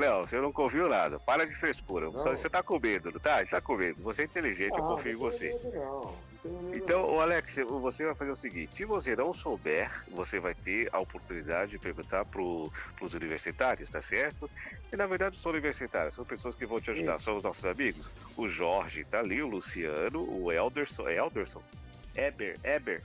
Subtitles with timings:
[0.00, 1.20] Léo, você não confio nada.
[1.20, 2.10] Para de frescura.
[2.12, 3.38] Só- Você tá com medo, não tá?
[3.38, 4.02] Você tá com medo.
[4.02, 5.48] Você é inteligente, eu Ah, confio em não você.
[5.52, 6.30] medo, não.
[6.42, 10.54] Não Então, ô Alex, você vai fazer o seguinte: se você não souber, você vai
[10.54, 14.48] ter a oportunidade de perguntar pro, pros universitários, tá certo?
[14.90, 17.24] E na verdade não são universitários, são pessoas que vão te ajudar, Isso.
[17.24, 18.10] são os nossos amigos.
[18.38, 21.62] O Jorge tá ali, o Luciano, o Elderson, é Elderson?
[22.16, 23.02] Eber, Eber.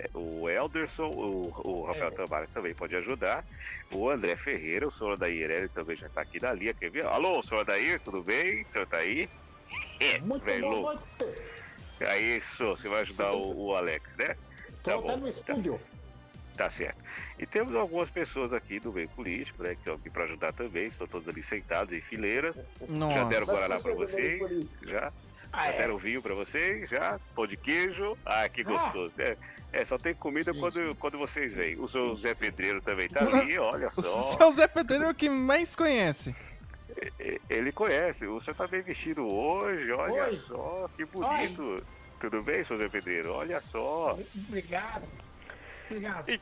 [0.00, 2.18] É, O Elderson, o, o Rafael Eber.
[2.18, 3.44] Tavares também pode ajudar.
[3.90, 6.72] O André Ferreira, o senhor Adair, ele também já tá aqui na linha.
[6.72, 7.04] Quer ver?
[7.04, 8.62] Alô, senhor Adair, tudo bem?
[8.62, 9.28] O senhor tá aí?
[10.00, 11.04] É, Muito velho boa louco.
[12.00, 14.34] É isso, você vai ajudar o, o Alex, né?
[14.82, 15.38] Tá bom, no tá.
[15.38, 15.80] estúdio.
[16.56, 16.98] Tá certo.
[17.38, 19.74] E temos algumas pessoas aqui do meio político, né?
[19.74, 20.86] Que estão aqui para ajudar também.
[20.86, 22.56] Estão todos ali sentados em fileiras.
[22.56, 23.24] Já Nossa.
[23.26, 24.66] deram Mas Guaraná para é vocês.
[24.82, 25.12] Já.
[25.52, 25.78] Ah, Já é?
[25.78, 26.88] deram vinho para vocês.
[26.88, 27.18] Já.
[27.34, 28.16] Pão de queijo.
[28.24, 29.14] Ah, que gostoso.
[29.18, 29.36] É,
[29.72, 30.60] é, só tem comida Sim.
[30.60, 31.78] quando, quando vocês vêm.
[31.78, 34.36] O seu Zé Pedreiro também tá ali, olha O só.
[34.38, 36.34] seu Zé Pedreiro é o que mais conhece.
[37.18, 38.26] E- Ele conhece.
[38.26, 40.40] O senhor tá bem vestido hoje, olha Oi.
[40.46, 40.88] só.
[40.96, 41.82] Que bonito.
[42.20, 43.32] Tudo bem, seu Zé Pedreiro?
[43.32, 44.18] Olha só.
[44.48, 45.08] Obrigado.
[45.90, 46.28] Obrigado.
[46.30, 46.40] Ih,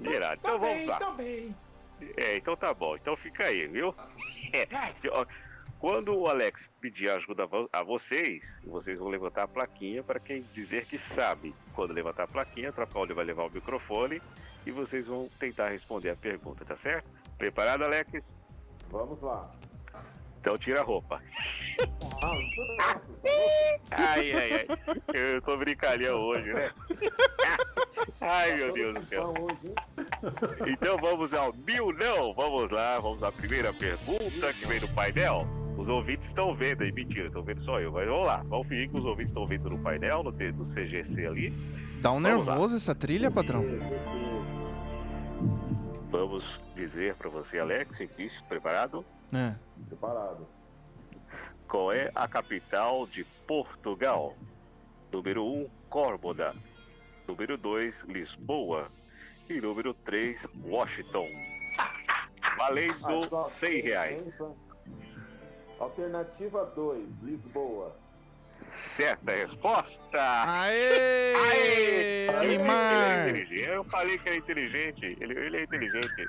[0.00, 0.40] Irado.
[0.40, 0.98] Tá Então vamos bem, lá.
[0.98, 1.14] tá.
[2.16, 2.96] É, então tá bom.
[2.96, 3.94] Então fica aí, viu?
[4.70, 4.94] Vai.
[5.82, 10.20] Quando o Alex pedir ajuda a vo- a vocês, vocês vão levantar a plaquinha para
[10.20, 11.52] quem dizer que sabe.
[11.74, 14.22] Quando levantar a plaquinha, a Trapalho vai levar o microfone
[14.64, 17.10] e vocês vão tentar responder a pergunta, tá certo?
[17.36, 18.38] Preparado, Alex?
[18.90, 19.50] Vamos lá.
[20.40, 21.20] Então tira a roupa.
[23.90, 24.66] Ai, ai, ai.
[25.12, 26.70] Eu tô brincalhão hoje, né?
[28.20, 29.34] Ai, meu Deus do céu.
[29.34, 30.66] Então?
[30.68, 32.32] Então vamos ao mil não.
[32.32, 35.46] Vamos lá, vamos à primeira pergunta que vem do painel.
[35.82, 37.90] Os ouvintes estão vendo aí, mentira, estão vendo só eu.
[37.90, 41.26] Mas vamos lá, vamos fingir que os ouvintes estão vendo no painel, no do CGC
[41.26, 41.50] ali.
[42.00, 42.52] Dá um Vamos lá.
[42.54, 43.64] nervoso essa trilha, patrão.
[46.08, 49.04] Vamos dizer para você, Alex, cientista, preparado?
[49.32, 49.54] É.
[49.88, 50.46] Preparado.
[51.66, 54.36] Qual é a capital de Portugal?
[55.10, 56.54] Número 1, um, Córdoba.
[57.26, 58.86] Número 2, Lisboa.
[59.50, 61.26] E número 3, Washington.
[61.76, 61.92] Ah,
[62.56, 64.40] Valendo só- 100 reais.
[65.82, 67.92] Alternativa 2, Lisboa.
[68.74, 70.18] Certa resposta!
[70.46, 71.34] Aê!
[71.34, 72.28] Aê!
[72.28, 73.28] Animar!
[73.28, 73.68] Ele é inteligente.
[73.68, 75.16] Eu falei que ele é inteligente.
[75.20, 76.28] Ele, ele é inteligente.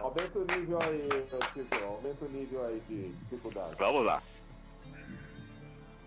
[0.00, 1.84] Aumenta o nível aí, Francisco.
[1.84, 3.76] Aumenta o nível aí de dificuldade.
[3.78, 4.20] Vamos lá.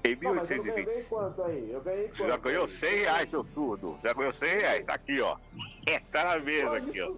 [0.05, 1.09] Em Não, mas eu ganhei 1820.
[1.09, 1.71] quanto aí?
[1.71, 2.17] Eu ganhei quanto?
[2.17, 2.69] Você já ganhou aí?
[2.69, 3.99] 100 reais, seu surdo.
[4.03, 4.85] Já ganhou 100 reais.
[4.85, 5.37] Tá aqui, ó.
[5.87, 7.13] É, tá na mesa aqui, ó.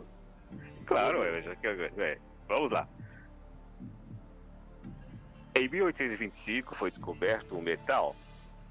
[0.86, 2.18] Claro, é, eu- é.
[2.48, 2.88] Vamos lá.
[5.60, 8.16] Em 1825 foi descoberto um metal.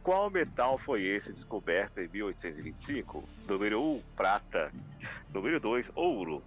[0.02, 3.28] Qual metal foi esse descoberto em 1825?
[3.46, 4.72] Número 1, prata.
[5.30, 6.42] Número 2, ouro.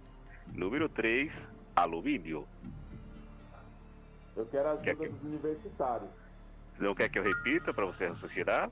[0.52, 2.44] Número 3, alumínio.
[4.34, 6.10] Eu quero a Quer ajuda que- dos universitários.
[6.80, 8.68] Não quer que eu repita para você raciocinar?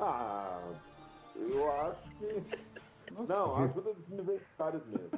[0.00, 0.72] Ah,
[1.36, 2.44] eu acho que.
[3.28, 5.10] Não, ajuda dos universitários mesmo.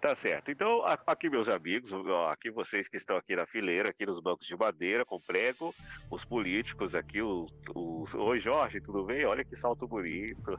[0.00, 0.50] Tá certo.
[0.50, 1.90] Então, aqui, meus amigos,
[2.30, 5.74] aqui vocês que estão aqui na fileira, aqui nos bancos de madeira, com prego,
[6.10, 7.50] os políticos aqui, os.
[7.74, 8.14] os...
[8.14, 9.24] Oi, Jorge, tudo bem?
[9.24, 10.58] Olha que salto bonito.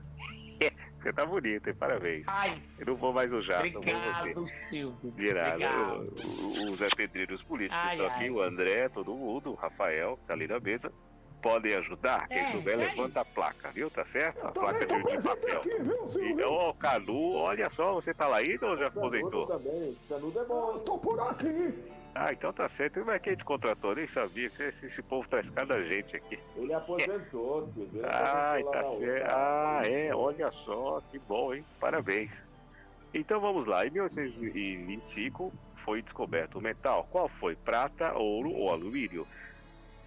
[1.01, 1.73] Você tá bonito, hein?
[1.75, 2.27] Parabéns.
[2.27, 4.69] Ai, Eu não vou mais usar, só vou você.
[4.69, 5.09] Silvio.
[5.09, 5.63] Obrigado.
[5.63, 8.29] O, o- o Zé Pedreiro os políticos Ai, estão aqui, ai.
[8.29, 10.93] o André, todo mundo, o Rafael, que tá ali na mesa.
[11.41, 12.28] Podem ajudar.
[12.28, 12.85] Quem É, souber, aí.
[12.85, 13.90] levanta a placa, viu?
[13.90, 14.46] Tá certo?
[14.46, 15.57] A placa também de, tô de papel.
[15.59, 16.29] aqui, viu?
[16.29, 19.47] Então, ó, o Canu, olha só, você tá lá ainda ou já Canudo aposentou?
[19.47, 19.97] também.
[20.07, 21.74] Canudo é bom, Eu tô por aqui.
[22.13, 23.03] Ah, então tá certo.
[23.06, 23.96] Mas quem te contratou?
[23.96, 26.38] Nem sabia que esse, esse povo traz cada gente aqui.
[26.56, 27.72] Ele aposentou.
[27.75, 28.84] Ele Ah, tá outra.
[28.84, 29.31] certo.
[29.31, 31.66] Ah, é, olha só, que bom, hein?
[31.80, 32.44] Parabéns.
[33.13, 33.85] Então vamos lá.
[33.85, 35.51] Em 1825
[35.84, 37.07] foi descoberto o metal.
[37.09, 37.56] Qual foi?
[37.56, 39.25] Prata, ouro ou alumínio?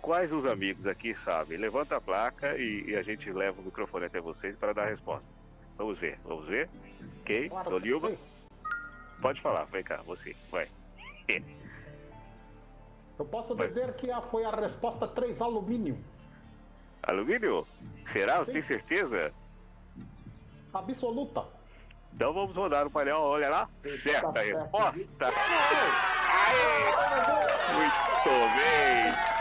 [0.04, 1.56] Quais os amigos aqui sabem?
[1.56, 4.90] Levanta a placa e, e a gente leva o microfone até vocês para dar a
[4.90, 5.30] resposta.
[5.78, 6.68] Vamos ver, vamos ver.
[7.24, 7.48] Quem?
[7.48, 7.80] Claro.
[9.22, 10.68] Pode falar, vem cá, você, vai.
[13.18, 13.68] Eu posso Vai.
[13.68, 15.96] dizer que a- foi a resposta 3 alumínio.
[17.02, 17.66] Alumínio?
[18.04, 18.40] Será?
[18.40, 18.52] Você Sim.
[18.52, 19.32] tem certeza?
[20.72, 21.46] Absoluta.
[22.12, 23.68] Então vamos rodar o painel, olha lá.
[23.80, 25.26] Sim, Certa tá resposta.
[25.28, 26.84] Aê!
[27.72, 29.33] Muito bem.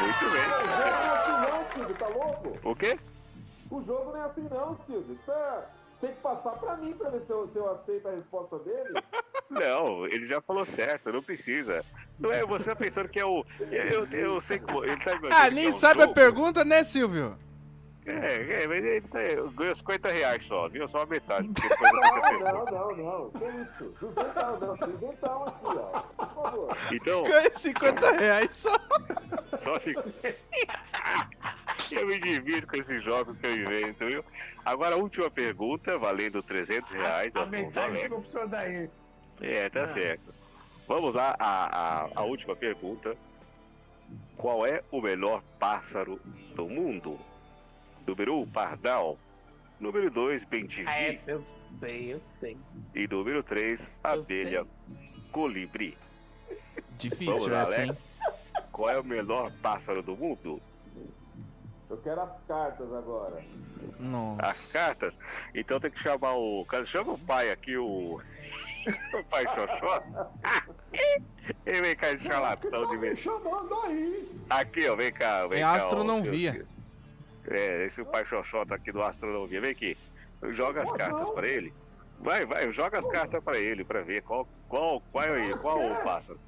[0.00, 0.42] Muito O bem.
[0.48, 2.58] jogo não é assim não, Silvio, tá louco?
[2.64, 2.98] O quê?
[3.70, 5.18] O jogo não é assim não, Silvio.
[5.20, 5.64] Isso é...
[6.00, 9.02] Tem que passar pra mim pra ver se eu, se eu aceito a resposta dele.
[9.50, 11.84] Não, ele já falou certo, não precisa.
[12.20, 13.44] Não é, você tá pensando que é o.
[13.58, 14.84] Eu, eu, eu sei como.
[14.84, 16.14] Ele tá Ah, que nem é um sabe a jogo.
[16.14, 17.36] pergunta, né, Silvio?
[18.10, 19.18] É, é, mas ele tá,
[19.54, 20.88] ganhou 50 reais só, viu?
[20.88, 21.48] Só a metade.
[22.40, 23.30] Não, não, não, não.
[23.30, 23.94] Que isso?
[24.00, 24.76] Duzentão, não.
[24.76, 26.00] Duzentão aqui, ó.
[26.00, 26.76] Por favor.
[26.92, 28.76] Então, Ganha 50 reais só.
[29.62, 30.04] só fica.
[31.90, 34.24] Eu me divido com esses jogos que eu invento, viu?
[34.64, 37.34] Agora, a última pergunta, valendo 300 reais.
[37.34, 38.88] A metade ficou pro daí.
[39.40, 40.32] É, tá certo.
[40.86, 43.16] Vamos lá, a, a, a última pergunta.
[44.36, 46.20] Qual é o melhor pássaro
[46.54, 47.18] do mundo?
[48.06, 49.18] Número 1, um, pardal.
[49.78, 50.88] Número 2, Ah, bentivi.
[50.90, 51.42] essa eu
[51.78, 52.56] sei, eu sei.
[52.94, 54.66] E número 3, abelha
[55.32, 55.96] colibri.
[56.98, 57.84] Difícil Vamos lá, hein?
[57.90, 58.06] Alex.
[58.72, 60.60] Qual é o melhor pássaro do mundo?
[61.88, 63.42] Eu quero as cartas agora.
[63.94, 64.72] As Nossa.
[64.72, 65.18] cartas?
[65.54, 66.64] Então tem que chamar o.
[66.84, 68.20] Chama o pai aqui, o.
[69.12, 70.02] O pai Xoxó.
[71.66, 73.18] Ele vem cá, esse charlatão tá de me vez.
[73.18, 74.30] chamando aí?
[74.48, 75.46] Aqui, ó, vem cá.
[75.46, 76.52] Vem É cá, ó, astronomia.
[76.54, 76.66] seu-
[77.50, 79.60] É, esse pai Xoxó tá aqui do astronomia.
[79.60, 79.98] Vem aqui.
[80.50, 81.72] Joga as cartas pra ele.
[82.20, 85.96] Vai, vai, joga as cartas pra ele pra ver qual, qual, qual, é, qual o
[86.02, 86.38] pássaro.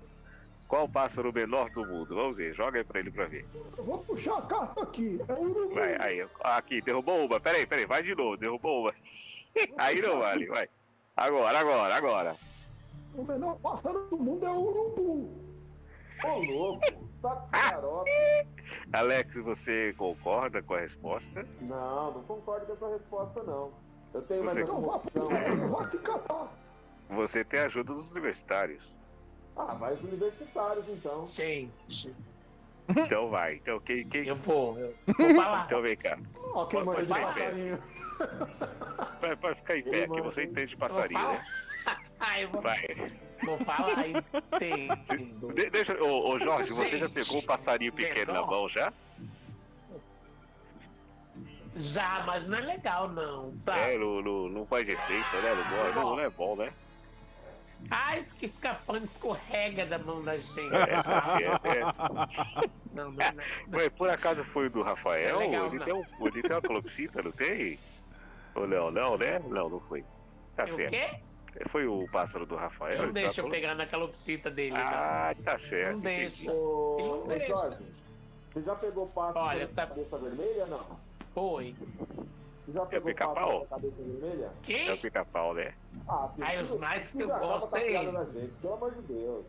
[0.68, 2.14] Qual o pássaro menor do mundo?
[2.14, 3.44] Vamos ver, joga aí pra ele pra ver.
[3.76, 5.20] Eu vou puxar a carta aqui.
[5.28, 5.74] É o urubu.
[5.74, 7.40] Vai, aí, aqui, derrubou uma.
[7.40, 8.94] Peraí, peraí, vai de novo, derrubou uma.
[9.76, 10.66] Aí não vale, vai.
[11.14, 12.36] Agora, agora, agora.
[13.14, 15.42] O menor pássaro do mundo é o urubu.
[16.24, 16.80] Ô, louco.
[17.20, 18.10] Tá com xarope.
[18.92, 21.46] Alex, você concorda com a resposta?
[21.60, 23.72] Não, não concordo com essa resposta, não.
[24.14, 25.68] Eu tenho mais Você- alguma vá, opção.
[25.70, 26.48] vá te catar.
[27.10, 28.94] Você tem a ajuda dos universitários.
[29.56, 31.26] Ah, vai os universitários, então.
[31.26, 32.14] Gente,
[32.88, 33.56] Então vai.
[33.56, 34.06] Então quem.
[34.08, 34.26] quem...
[34.26, 34.76] eu vou.
[34.78, 35.64] Eu vou falar.
[35.66, 36.18] Então vem cá.
[36.54, 37.78] Ó, quem manda de Vai, passarinho.
[39.20, 41.44] Vai, vai ficar em pé aqui, você entende de passarinho, né?
[42.20, 42.86] Ah, eu vou, Vai.
[43.44, 45.52] Vou falar entendo.
[45.54, 48.60] De- deixa, ô, ô Jorge, você já pegou um passarinho pequeno na Pegou?
[48.62, 48.92] mão já?
[51.74, 53.98] Já, mas não é legal, não, É, sabe?
[53.98, 55.54] não, não, não faz efeito, né?
[55.70, 56.70] Não, não, não é bom, né?
[57.90, 60.72] Ai, fica escapando, escorrega da mão da gente.
[60.74, 61.80] É, tá certo, é.
[62.92, 63.32] Não, não,
[63.66, 63.78] não.
[63.78, 65.40] Ué, por acaso foi o do Rafael?
[65.40, 65.84] É legal, ele, não.
[65.84, 67.78] tem um, ele tem uma calopsita, não tem?
[68.54, 69.38] Ou não, não, né?
[69.48, 70.04] Não, não foi.
[70.54, 70.90] Tá É o certo.
[70.90, 71.10] quê?
[71.68, 73.06] Foi o pássaro do Rafael?
[73.06, 75.58] Não deixa tá eu pegar na calopsita dele, Ah, tá não.
[75.58, 75.92] certo.
[75.94, 76.52] Não deixa.
[76.52, 77.78] Não deixa.
[78.52, 80.86] Você já pegou pássaro Olha, com sabe- cabeça vermelha, não?
[81.34, 81.74] Foi.
[82.66, 83.60] Você já pegou pica-pau?
[83.66, 84.44] pássaro cabeça vermelha?
[84.46, 84.96] É o Quem?
[84.98, 85.74] pica-pau, né?
[86.08, 88.12] Ah, Ai, os mais que eu gosto é ele.
[88.60, 89.46] pelo amor de Deus.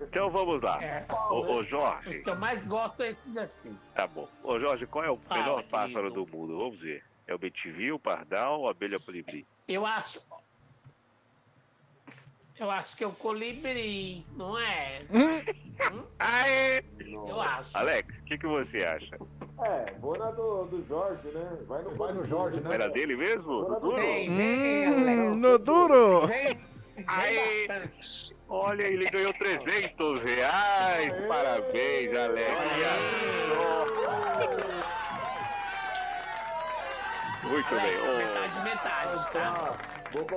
[0.00, 0.82] Então vamos lá.
[0.82, 1.06] É.
[1.30, 3.70] Ô, Jorge, que eu mais gosto é esses daqui.
[3.94, 4.28] tá bom.
[4.42, 5.70] Ô Jorge, qual é o Fala, melhor querido.
[5.70, 6.58] pássaro do mundo?
[6.58, 7.04] Vamos ver.
[7.26, 9.46] É o betivi, o pardal ou a abelha colibri?
[9.68, 10.20] Eu acho.
[12.58, 15.02] Eu acho que é o colibri, não é?
[15.10, 16.04] Hum?
[16.20, 16.84] Aê!
[17.00, 17.70] Eu acho.
[17.74, 19.16] Alex, o que, que você acha?
[19.64, 21.58] É, vou na do, do Jorge, né?
[21.66, 22.74] Vai no, Vai no Jorge, né?
[22.74, 23.64] Era dele mesmo?
[23.64, 23.96] Do duro?
[23.96, 25.40] Vem, vem, Hum, Alex.
[25.40, 26.26] no duro!
[26.28, 26.60] Vem,
[27.08, 27.34] Aí.
[27.34, 28.36] vem bastante.
[28.48, 31.12] Olha, ele ganhou 300 reais.
[31.12, 31.26] Aê!
[31.26, 32.50] Parabéns, Alex.
[37.42, 38.16] Muito bem.
[38.16, 39.74] Metade, metade, tá?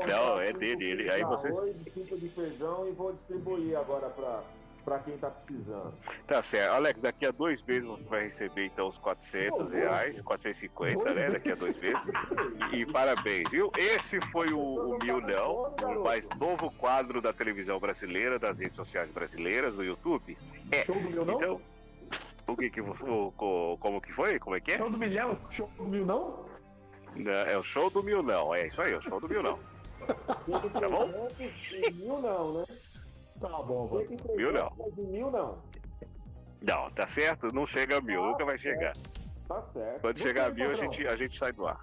[0.08, 4.10] Não, é dele, ele- aí de vocês- arroz, cinco de feijão e vou distribuir agora
[4.10, 4.42] pra,
[4.84, 5.94] pra quem tá precisando.
[6.26, 6.72] Tá certo.
[6.74, 11.30] Alex, daqui a dois meses você vai receber então os 400 reais, 450, né?
[11.30, 12.02] Daqui a dois meses.
[12.74, 13.72] E parabéns, viu?
[13.78, 18.76] Esse foi o, o Mil Não, o mais novo quadro da televisão brasileira, das redes
[18.76, 20.38] sociais brasileiras, do YouTube.
[20.86, 21.36] Show do mil não?
[21.36, 21.62] Então,
[22.48, 24.38] o que que o- co- como que foi?
[24.40, 24.78] Como é que é?
[24.78, 25.38] Show do milhão?
[25.50, 26.46] Show do mil não?
[27.16, 29.60] Não, É o show do Mil Não, é isso aí, o show do Mil Não.
[30.08, 31.28] Tá bom?
[31.96, 32.66] Mil não, né?
[33.42, 34.08] Tá bom, vai.
[34.36, 34.72] Mil não.
[34.98, 35.58] Mil não.
[36.62, 37.54] Não, tá certo?
[37.54, 38.94] Não chega a mil, nunca vai chegar.
[39.48, 40.02] Tá certo.
[40.02, 41.80] Quando chegar a mil, a gente, a gente sai do ar.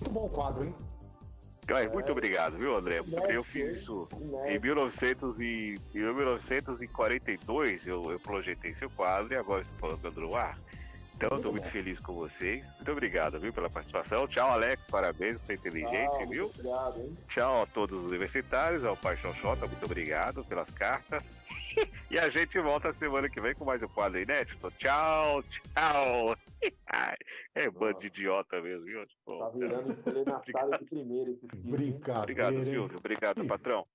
[0.00, 0.74] Muito bom o quadro, hein?
[1.70, 3.02] Ai, muito obrigado, viu, André?
[3.28, 4.58] Eu fiz isso em, Né?
[4.58, 10.58] 1900 e, em 1942, eu, eu projetei seu quadro e agora estou colocando no ar.
[11.18, 12.64] Então, eu estou muito feliz com vocês.
[12.76, 14.28] Muito obrigado, viu, pela participação.
[14.28, 16.44] Tchau, Alex, parabéns, você é inteligente, Tchau, viu?
[16.44, 17.18] muito Obrigado, hein?
[17.28, 21.28] Tchau a todos os universitários, ao Pai Xoxota, muito obrigado pelas cartas.
[22.10, 24.68] E a gente volta semana que vem com mais um quadro inédito.
[24.78, 26.36] Tchau, tchau.
[27.54, 29.06] É bando de idiota mesmo, viu?
[29.06, 31.38] Tipo, Tá virando estelionatário de primeiro?
[31.54, 32.18] Brincadeira.
[32.20, 32.64] Obrigado?
[32.64, 32.96] Silvio.
[32.98, 33.86] Obrigado, patrão.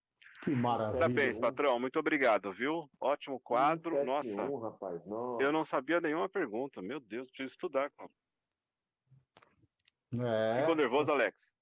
[0.44, 1.00] Que maravilha.
[1.00, 1.80] Parabéns, patrão.
[1.80, 2.90] Muito obrigado, viu?
[3.00, 3.96] Ótimo quadro.
[3.96, 5.06] 171, Nossa, rapaz.
[5.06, 5.44] Nossa.
[5.44, 6.82] eu não sabia nenhuma pergunta.
[6.82, 7.90] Meu Deus, preciso estudar.
[7.92, 8.10] cara.
[10.22, 10.60] É.
[10.60, 11.56] Ficou nervoso, Alex?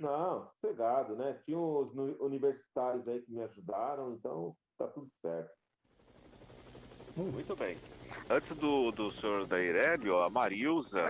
[0.00, 1.38] Não, sossegado, né?
[1.44, 5.52] Tinha os universitários aí que me ajudaram, então tá tudo certo.
[7.16, 7.76] Muito bem.
[8.30, 11.04] Antes do, do senhor da Irélio, a Marilza,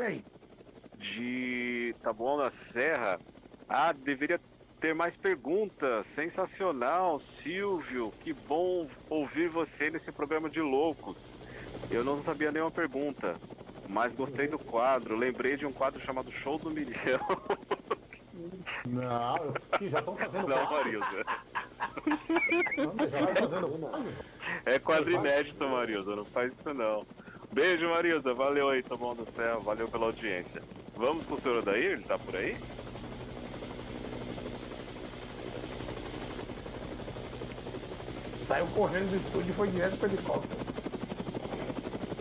[0.97, 3.19] de Taboão da Serra.
[3.69, 4.39] Ah, deveria
[4.83, 6.09] ter mais perguntas.
[6.09, 8.13] Sensacional, Silvio.
[8.21, 11.25] Que bom ouvir você nesse programa de loucos.
[11.89, 13.37] Eu não sabia nenhuma pergunta,
[13.89, 15.17] mas gostei do quadro.
[15.17, 17.21] Lembrei de um quadro chamado Show do Milhão.
[18.85, 20.71] Não, já estão fazendo Não.
[20.73, 21.25] Marilza.
[22.77, 24.15] Não, já estão fazendo.
[24.67, 26.17] É quadro inédito, Marilza.
[26.17, 27.07] Não faz isso não.
[27.53, 28.35] Beijo, Marilza.
[28.35, 29.61] Valeu aí, Taboão do Céu.
[29.61, 30.61] Valeu pela audiência.
[30.97, 31.93] Vamos com o senhor Odair?
[31.93, 32.57] Ele tá por aí?
[38.53, 40.61] Saiu correndo do estúdio e foi direto pro helicóptero.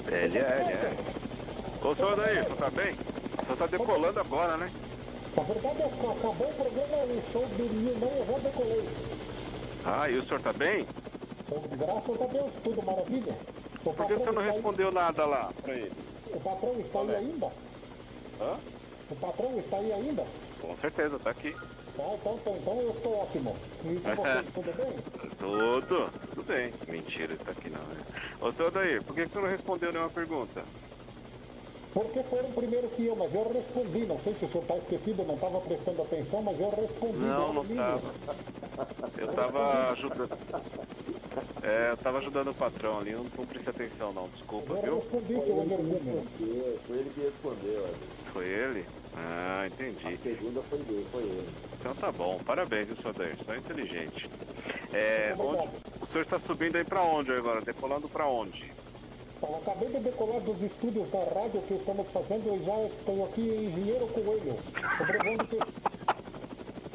[0.08, 1.86] Ele é, ele é.
[1.86, 2.92] Ô, senhor Odair, o senhor tá bem?
[2.94, 4.72] O senhor tá decolando agora, né?
[5.36, 8.90] Na verdade, acabou o programa, o show do Milhão, eu já decolei.
[9.84, 10.88] Ah, e o senhor tá bem?
[11.46, 13.36] Então, graças a Deus, tudo maravilha.
[13.84, 15.92] O Por que o senhor não está aí- respondeu nada lá pra ele?
[16.34, 17.48] O patrão está aí ainda?
[18.40, 18.56] Hã?
[19.10, 20.26] O patrão está aí ainda?
[20.62, 21.54] Com certeza, tá aqui.
[22.02, 23.56] Então, então, então eu estou ótimo.
[23.86, 25.30] E com você, tudo bem?
[25.38, 26.74] Tudo, tudo bem.
[26.88, 28.02] Mentira, ele tá aqui não, né?
[28.42, 30.64] Ô, senhor Odair, por que senhor não respondeu nenhuma pergunta?
[31.94, 34.06] Porque foram primeiro que eu, mas eu respondi.
[34.06, 37.18] Não sei se o senhor está esquecido, não estava prestando atenção, mas eu respondi.
[37.20, 38.00] Não, não Maravilha.
[38.76, 38.88] tava.
[39.18, 40.38] Eu tava ajudando.
[41.64, 44.96] É, eu tava ajudando o patrão ali, não, não prestei atenção não, desculpa, Eu viu?
[44.96, 46.22] respondi, Foi seu ele que energúmeno.
[46.22, 47.84] respondeu, foi ele que respondeu.
[47.84, 47.94] olha.
[48.34, 48.86] Foi ele?
[49.16, 50.08] Ah, entendi.
[50.08, 51.50] A segunda foi dele, foi ele.
[51.82, 53.36] Então tá bom, parabéns, viu, senhor Odair?
[53.44, 54.30] Só inteligente.
[54.94, 55.70] É, Muito onde,
[56.00, 57.60] o senhor está subindo aí pra onde agora?
[57.62, 58.72] Decolando pra onde?
[59.42, 63.42] Eu acabei de decolar dos estúdios da rádio que estamos fazendo e já estou aqui
[63.42, 64.58] em Engenheiro Coelho.
[64.98, 65.60] Sobrevoando que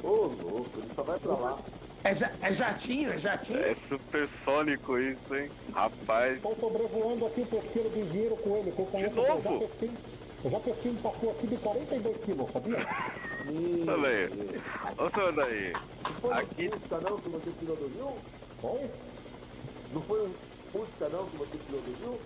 [0.07, 1.59] Ô, louco, ele só vai pra lá.
[2.05, 3.59] É, ja- é jatinho, é jatinho.
[3.59, 5.50] É supersônico isso, hein?
[5.75, 9.19] Rapaz, estou sobrevoando aqui o pesqueiro do Engenheiro Coelho, que eu conheço.
[9.19, 9.43] Eu novo?
[9.43, 9.90] já pesquei,
[10.45, 12.76] eu já pesquei um pacu aqui de 42 quilos, sabia?
[13.46, 14.30] senhor Odair.
[14.98, 18.16] Ô, Não foi Aqui- um Fusca não que você tirou do Rio?
[18.62, 18.90] Oi?
[19.92, 20.34] Não foi um
[20.72, 22.20] Fusca não que você tirou do Rio?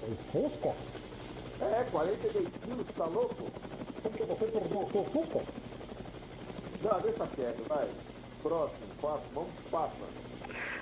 [0.00, 0.14] Foi
[0.48, 0.74] Fusca?
[1.60, 3.50] É, 42 quilos, tá louco?
[4.02, 5.40] Porque você perdeu o seu Fusca?
[6.82, 7.88] Não, deixa quieto, vai.
[8.42, 9.94] Próximo, passa, vamos passa.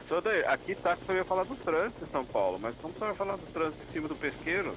[0.06, 2.92] senhor Odair, aqui tá que senhor ia falar do trânsito em São Paulo, mas como
[2.94, 4.74] senhor vai falar do trânsito em cima do pesqueiro?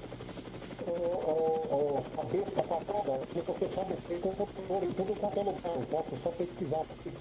[0.87, 5.75] Ô, ô, ô, cabeça papada, se você sabe, tem computador em tudo quanto é lugar.
[5.75, 7.11] Eu posso só pesquisar aqui.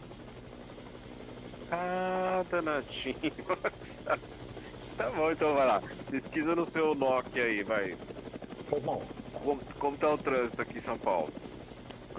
[1.71, 3.17] Ah, danadinho.
[4.97, 5.83] tá bom, então vai lá.
[6.11, 7.97] Pesquisa no seu Nokia aí, vai.
[8.69, 9.01] Pois não.
[9.43, 11.33] Como, como tá o trânsito aqui em São Paulo?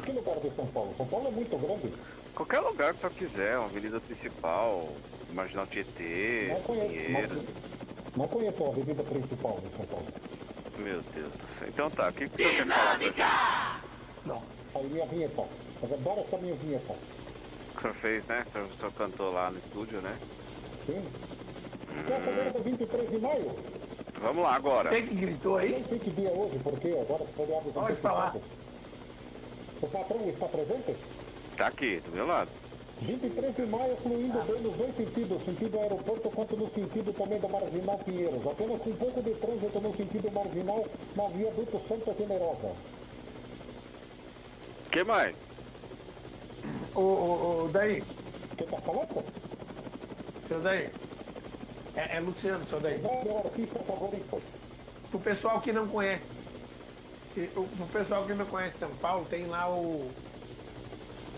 [0.04, 0.94] Que lugar de São Paulo?
[0.98, 1.94] São Paulo é muito grande.
[2.34, 4.90] Qualquer lugar que o senhor quiser, uma avenida principal,
[5.32, 6.90] Marginal Tietê, Não conheço.
[6.90, 7.38] Pinheiros.
[7.38, 7.44] Não,
[8.18, 10.06] não conheço a avenida principal de São Paulo.
[10.78, 11.68] Meu Deus do céu.
[11.70, 13.14] Então tá, o que, que pra gente?
[14.26, 14.44] Não.
[14.76, 15.42] Aí minha vinheta.
[15.82, 16.94] Eu adoro essa minha vinheta.
[16.94, 18.44] O que o senhor fez, né?
[18.48, 20.18] O senhor, o senhor cantou lá no estúdio, né?
[20.86, 21.06] Sim.
[22.08, 23.56] Quer saber do 23 de maio?
[24.22, 24.90] Vamos lá agora.
[24.90, 25.72] Quem que gritou Eu aí?
[25.72, 28.36] nem sei que dia é hoje, porque agora os feriados Pode falar.
[29.82, 30.96] O patrão está presente?
[31.56, 32.50] Tá aqui, do meu lado.
[33.02, 37.48] 23 de maio fluindo bem nos dois sentidos, sentido aeroporto quanto no sentido também da
[37.50, 38.48] Marginal Pinheiros.
[38.48, 40.86] Apenas com um pouco de trânsito no sentido marginal
[41.16, 42.72] na viaduto Santa Generosa.
[44.86, 45.36] O que mais?
[46.96, 48.02] Ô, ô, ô, daí,
[48.58, 49.24] Quem tá falando?
[50.44, 50.90] seu daí.
[51.96, 53.00] É, é Luciano, seu daí.
[53.00, 54.42] Qual é o meu artista favorito?
[55.12, 56.30] Pro pessoal que não conhece.
[57.56, 60.10] o- Pro pessoal que não conhece São Paulo, tem lá o.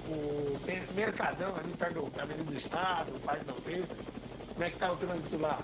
[0.10, 3.98] O mer- Mercadão ali perto do Caminho do Estado, o Parque da Pedro.
[4.54, 5.60] Como é que tá o trânsito lá?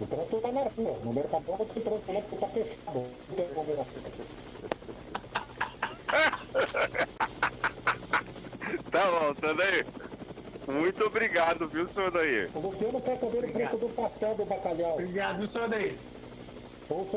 [0.00, 0.98] O trânsito tá na rua.
[1.04, 3.06] No Mercadão o trânsito lá porque tá fechado.
[3.28, 4.02] Não tem aglomeração.
[8.90, 9.84] Tá bom, senhor Daí.
[10.66, 12.46] Muito obrigado, viu, senhor Daí?
[12.54, 14.94] O Luciano quer saber o preço do pastel do bacalhau.
[14.94, 15.98] Obrigado, seu daí.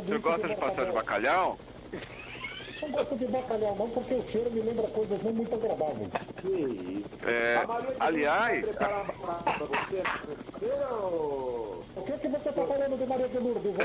[0.05, 1.57] Senhor gosta de pastel de bacalhau?
[2.83, 6.09] Não gosto de bacalhau não, porque o cheiro me lembra coisas não muito agradáveis.
[6.41, 7.29] Que isso.
[7.29, 7.63] É,
[7.99, 9.05] aliás, vai
[9.57, 10.03] você
[10.91, 11.81] ou...
[11.95, 13.73] O que que você tá falando de Maria de Lourdes?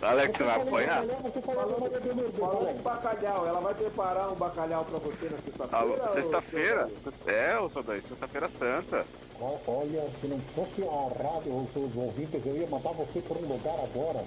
[0.00, 1.04] Alex Você vai falou de apanhar?
[1.04, 6.88] Lourdes, Falando em bacalhau, ela vai preparar um bacalhau pra você na sexta-feira?
[6.88, 6.88] Sexta-feira?
[7.26, 9.04] É, ô Daí, sexta-feira santa.
[9.40, 13.36] Olha, se não fosse a rádio ou os seus ouvintes, eu ia mandar você por
[13.36, 14.24] um lugar agora.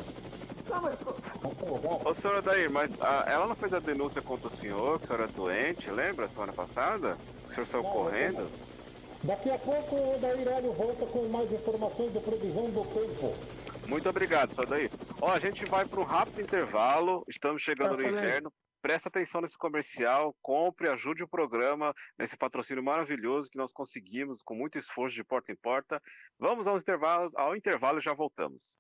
[0.70, 0.98] Não, mas?
[2.06, 5.08] Ô senhor Daí, mas a- ela não fez a denúncia contra o senhor, que o
[5.08, 7.18] senhor era doente, lembra, semana passada?
[7.46, 8.50] Que o senhor saiu Não, correndo?
[9.24, 13.34] Daqui a pouco o Daí Rádio volta com mais informações de previsão do tempo.
[13.88, 14.90] Muito obrigado, senhor Daí.
[15.22, 17.24] Ó, a gente vai para um rápido intervalo.
[17.28, 18.18] Estamos chegando Tá no falando.
[18.20, 18.54] inverno.
[18.82, 24.54] Presta atenção nesse comercial, compre, ajude o programa nesse patrocínio maravilhoso que nós conseguimos com
[24.56, 26.02] muito esforço de porta em porta.
[26.38, 28.76] Vamos aos intervalos, ao intervalo e já voltamos.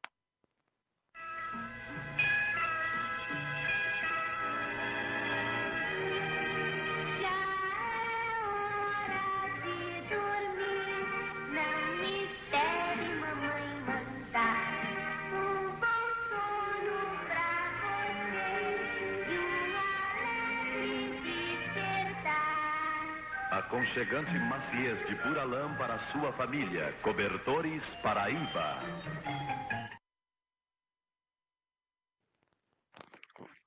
[23.74, 26.94] Aconchegante maciez de pura lã para sua família.
[27.02, 28.80] Cobertores Paraíba.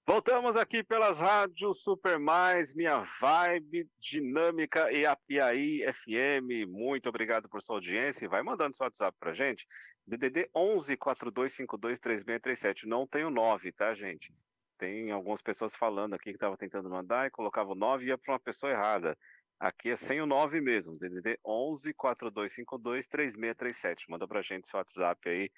[0.06, 6.68] Voltamos aqui pelas rádios Super Mais, Minha Vibe, Dinâmica e a Piaí FM.
[6.68, 9.66] Muito obrigado por sua audiência vai mandando seu WhatsApp pra gente.
[10.06, 12.86] DDD 11 4252 3637.
[12.86, 14.32] Não tem o 9, tá, gente?
[14.78, 18.18] Tem algumas pessoas falando aqui que estavam tentando mandar e colocava o 9 e ia
[18.18, 19.18] para uma pessoa errada.
[19.58, 20.92] Aqui é sem o 9 mesmo.
[20.98, 24.10] DDD 11 4252 3637.
[24.10, 25.50] Manda pra gente seu WhatsApp aí.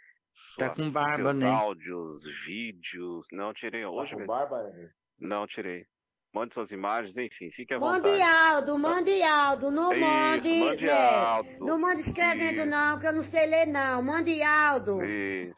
[0.56, 1.50] Tá sua- com barba, seus né?
[1.50, 3.26] áudios, vídeos.
[3.32, 4.32] Não tirei hoje Tá com mesmo.
[4.32, 4.90] barba, né?
[5.18, 5.84] Não tirei.
[6.32, 8.22] Mande suas imagens, enfim, fique à Mande vontade.
[8.22, 10.92] Aldo, mande Aldo, não Isso, mande, mande é,
[11.24, 11.58] Aldo.
[11.66, 12.66] não mande escrevendo Isso.
[12.66, 15.02] não, que eu não sei ler não, mande Aldo.
[15.02, 15.56] Isso.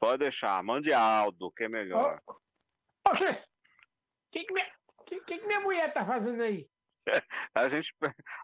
[0.00, 2.20] Pode deixar, mande Aldo, que é melhor.
[3.06, 3.12] O
[4.32, 4.66] que, que, minha,
[5.06, 6.66] que, que que minha mulher tá fazendo aí?
[7.54, 7.94] A gente,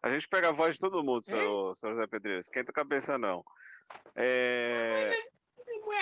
[0.02, 2.40] a gente pega a voz de todo mundo, seu, seu José Pedreiro.
[2.40, 3.44] Esquenta a cabeça, não.
[4.16, 5.12] É,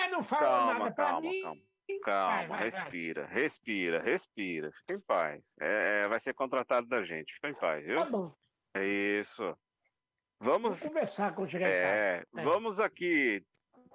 [0.09, 1.41] não fala Calma, nada calma, mim.
[1.41, 1.61] calma.
[1.85, 2.63] Vai, Calma, vai, vai.
[2.63, 4.71] respira, respira, respira.
[4.71, 5.45] Fica em paz.
[5.59, 7.33] É, é, vai ser contratado da gente.
[7.33, 7.99] Fica em paz, viu?
[7.99, 8.33] Tá bom,
[8.73, 9.43] É isso.
[10.39, 11.83] vou Vamos, conversar quando chegar em casa.
[11.85, 12.43] é, É.
[12.43, 13.43] vamos aqui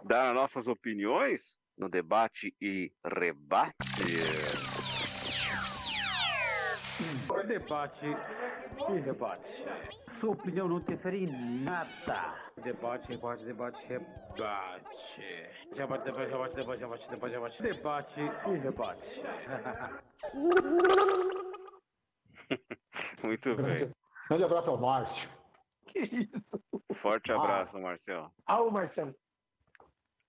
[0.05, 3.73] dar nossas opiniões no debate e rebate.
[7.49, 9.43] Debate e rebate.
[10.07, 12.35] Sua opinião não interfere em nada.
[12.63, 15.23] Debate, rebate, debate, rebate.
[15.75, 17.63] Debate, debate, debate, debate, debate, debate, debate.
[17.63, 19.23] Debate e rebate.
[23.25, 23.91] Muito bem.
[24.29, 25.31] Grande, abraço ao Márcio.
[25.87, 26.43] Que isso?
[26.97, 28.31] Forte abraço, Marcelo.
[28.47, 29.15] Ah, o Marcelo.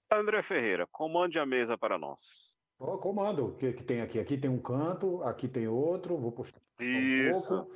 [0.09, 2.57] André Ferreira, comande a mesa para nós.
[2.79, 4.19] Ó, comando, o que, que tem aqui?
[4.19, 7.47] Aqui tem um canto, aqui tem outro, vou puxar um Isso.
[7.47, 7.71] pouco.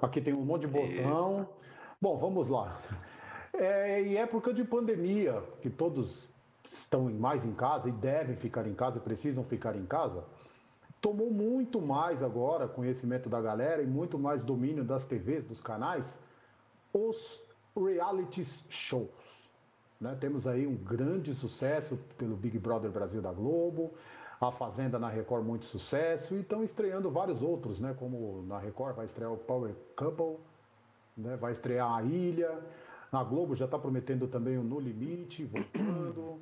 [0.00, 1.48] Aqui tem um monte de botão.
[2.00, 2.78] Bom, vamos lá.
[3.52, 6.28] É, e época de pandemia, que todos
[6.64, 10.24] estão mais em casa e devem ficar em casa, precisam ficar em casa,
[11.00, 16.04] tomou muito mais agora conhecimento da galera e muito mais domínio das TVs, dos canais,
[16.92, 17.42] os
[17.76, 19.10] reality shows.
[20.00, 20.16] né?
[20.20, 23.92] Temos aí um grande sucesso pelo Big Brother Brasil da Globo,
[24.40, 27.94] a Fazenda na Record muito sucesso, e estão estreando vários outros, né?
[27.98, 30.38] Como na Record vai estrear o Power Couple,
[31.16, 31.36] né?
[31.36, 32.58] vai estrear a Ilha,
[33.12, 36.40] na Globo já está prometendo também o No Limite, voltando.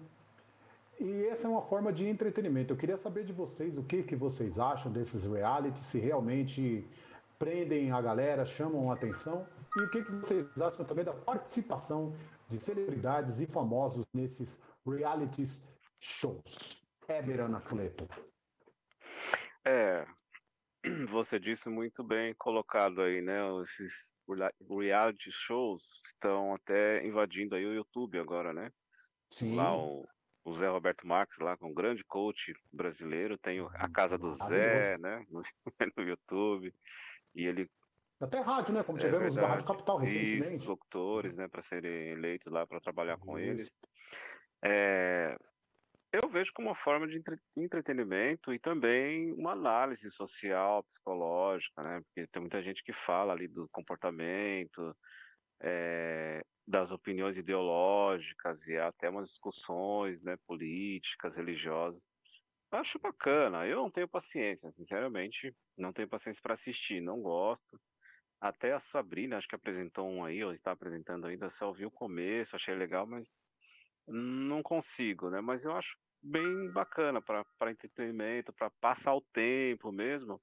[0.98, 2.72] E essa é uma forma de entretenimento.
[2.72, 6.87] Eu queria saber de vocês o que, que vocês acham desses realities, se realmente
[7.38, 12.14] prendem a galera, chamam a atenção, e o que, que vocês acham também da participação
[12.48, 15.48] de celebridades e famosos nesses reality
[16.00, 16.82] shows.
[17.09, 18.09] Heber Anacleto.
[19.65, 20.07] É,
[21.09, 23.41] você disse muito bem colocado aí, né?
[23.62, 28.71] Esses rea- reality shows estão até invadindo aí o YouTube agora, né?
[29.33, 29.55] Sim.
[29.55, 30.07] Lá o,
[30.45, 34.99] o Zé Roberto Marques, lá com um grande coach brasileiro, tem a Casa do Zé,
[34.99, 35.25] né?
[35.31, 35.43] No,
[35.97, 36.75] no YouTube.
[37.35, 37.71] E ele
[38.21, 38.83] Até rádio, né?
[38.85, 39.47] Como É tivemos na.
[39.47, 40.67] Rádio Capital Isso, recentemente.
[40.67, 43.49] locutores, né, para serem eleitos lá para trabalhar com Isso.
[43.51, 43.79] eles.
[44.65, 45.37] É,
[46.12, 52.01] eu vejo como uma forma de entre- entretenimento e também uma análise social, psicológica, né?
[52.03, 54.96] Porque tem muita gente que fala ali do comportamento,
[55.62, 62.03] é, das opiniões ideológicas e até umas discussões, né, políticas, religiosas.
[62.72, 63.66] Eu acho bacana.
[63.66, 67.81] Eu não tenho paciência, sinceramente, não tenho paciência para assistir, não gosto.
[68.40, 71.90] Até a Sabrina, acho que apresentou um aí, ou está apresentando ainda, só ouvi o
[71.90, 73.33] começo, achei legal, mas
[74.07, 75.41] não consigo, né?
[75.41, 80.41] Mas eu acho bem bacana para entretenimento, para passar o tempo mesmo.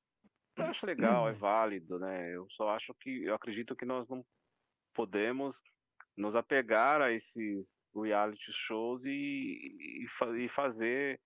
[0.57, 2.35] Eu acho legal, é válido, né?
[2.35, 4.25] Eu só acho que, eu acredito que nós não
[4.93, 5.61] podemos
[6.17, 10.05] nos apegar a esses reality shows e, e,
[10.43, 11.19] e fazer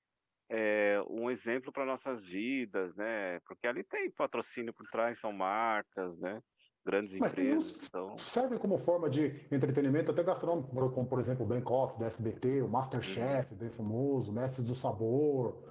[0.50, 3.40] é, um exemplo para nossas vidas, né?
[3.42, 6.40] Porque ali tem patrocínio por trás, são marcas, né?
[6.86, 11.48] Grandes Mas empresas, então Serve como forma de entretenimento até gastronômico, como por exemplo o
[11.48, 15.64] Bake Off do SBT, o Masterchef, bem famoso, Mestres do Sabor.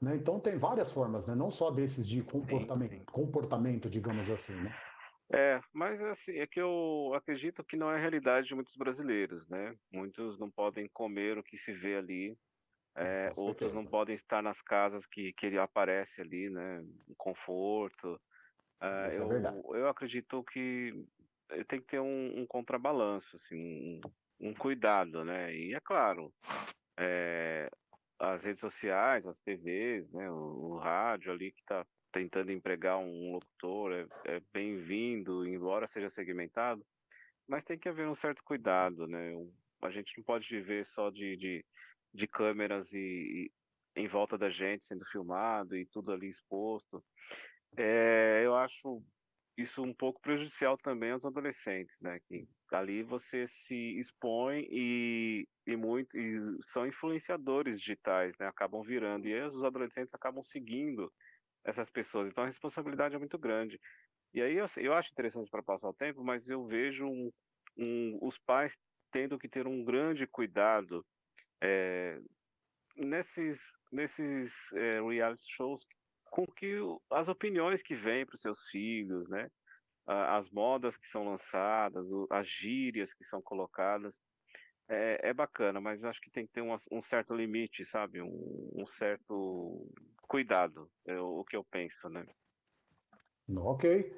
[0.00, 0.16] Né?
[0.16, 1.34] Então tem várias formas, né?
[1.34, 3.04] não só desses de comportamento, sim.
[3.06, 4.52] comportamento, digamos assim.
[4.52, 4.74] Né?
[5.32, 9.48] É, mas assim, é que eu acredito que não é a realidade de muitos brasileiros,
[9.48, 9.74] né?
[9.90, 12.36] Muitos não podem comer o que se vê ali,
[12.94, 16.84] é, outros não podem estar nas casas que, que ele aparece ali, né?
[17.16, 18.20] Conforto.
[18.82, 20.92] Ah, Isso é eu, eu acredito que
[21.50, 24.00] eh, tem que ter um, um contrabalanço, assim,
[24.40, 25.54] um, um cuidado, né?
[25.54, 26.34] E é claro,
[26.98, 27.70] eh,
[28.18, 30.28] as redes sociais, as TVs, né?
[30.28, 36.10] O, o rádio ali que está tentando empregar um locutor é, é bem-vindo, embora seja
[36.10, 36.84] segmentado,
[37.46, 39.32] mas tem que haver um certo cuidado, né?
[39.80, 41.64] A gente não pode viver só de, de,
[42.12, 42.98] de câmeras e,
[43.96, 47.02] e em volta da gente sendo filmado e tudo ali exposto.
[47.76, 49.02] É, eu acho
[49.56, 52.20] isso um pouco prejudicial também aos adolescentes, né?
[52.20, 58.46] Que ali você se expõe e, e muito e são influenciadores digitais, né?
[58.48, 61.12] Acabam virando e os adolescentes acabam seguindo
[61.64, 62.28] essas pessoas.
[62.28, 63.80] Então a responsabilidade é muito grande.
[64.34, 67.30] E aí eu, eu acho interessante para passar o tempo, mas eu vejo um,
[67.78, 68.78] um- os pais
[69.12, 71.06] tendo que ter um grande cuidado
[71.62, 72.20] é,
[72.96, 75.86] nesses nesses é, reality shows
[76.32, 76.78] com que
[77.10, 79.50] as opiniões que vêm para os seus filhos, né?
[80.06, 84.16] As modas que são lançadas, as gírias que são colocadas,
[84.88, 88.22] é, é bacana, mas acho que tem que ter um, um certo limite, sabe?
[88.22, 89.86] Um, um certo
[90.26, 92.26] cuidado, é o que eu penso, né?
[93.54, 94.16] Ok.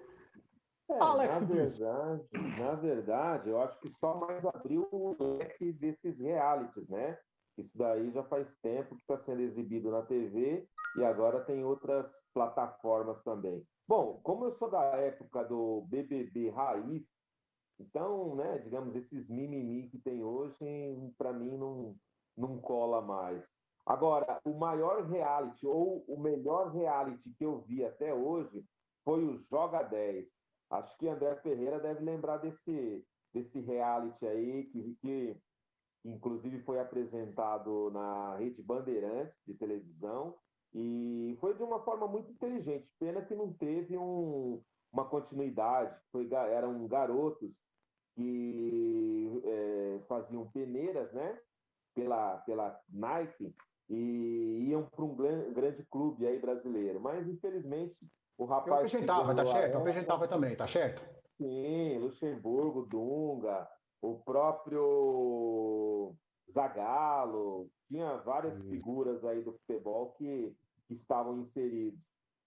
[0.89, 6.17] É, Alex, na verdade, na verdade, eu acho que só mais abriu o leque desses
[6.19, 7.19] realities, né?
[7.57, 12.07] Isso daí já faz tempo que está sendo exibido na TV e agora tem outras
[12.33, 13.65] plataformas também.
[13.87, 17.03] Bom, como eu sou da época do BBB Raiz,
[17.79, 20.57] então, né, digamos, esses mimimi que tem hoje,
[21.19, 21.97] para mim, não,
[22.37, 23.43] não cola mais.
[23.87, 28.65] Agora, o maior reality, ou o melhor reality que eu vi até hoje,
[29.05, 30.27] foi o Joga 10.
[30.71, 35.37] Acho que André Ferreira deve lembrar desse, desse reality aí, que, que
[36.05, 40.35] inclusive foi apresentado na Rede Bandeirantes de televisão,
[40.75, 42.89] e foi de uma forma muito inteligente.
[42.99, 44.61] Pena que não teve um,
[44.93, 47.51] uma continuidade, foi, eram garotos
[48.15, 51.39] que eh, faziam peneiras, né?
[51.95, 53.55] Pela, pela Nike
[53.89, 57.01] e iam para um gran- grande clube aí brasileiro.
[57.01, 57.97] Mas, infelizmente,
[58.37, 58.91] o Eu rapaz.
[58.91, 59.75] que apresentava, tá certo?
[59.75, 61.03] Eu apresentava também, tá certo?
[61.37, 63.69] Sim, Luxemburgo, Dunga,
[64.05, 66.15] o próprio
[66.53, 68.69] Zagallo, tinha várias Isso.
[68.69, 70.55] figuras aí do futebol que,
[70.87, 71.99] que estavam inseridos.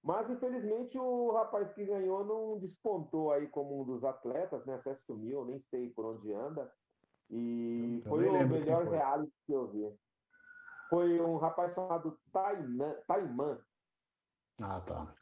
[0.03, 4.75] Mas, infelizmente, o rapaz que ganhou não despontou aí como um dos atletas, né?
[4.75, 6.71] Até sumiu, nem sei por onde anda.
[7.29, 8.95] E Eu foi o melhor foi.
[8.95, 9.93] reality que eu vi.
[10.89, 13.59] Foi um rapaz chamado Tainan, Taiman.
[14.61, 15.13] Ah, tá.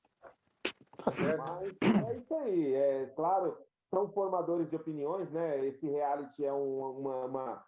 [0.97, 1.39] Tá certo.
[1.39, 2.73] Mas é isso aí.
[2.73, 3.57] É claro,
[3.89, 5.65] são formadores de opiniões, né?
[5.65, 7.65] Esse reality é um- uma, uma-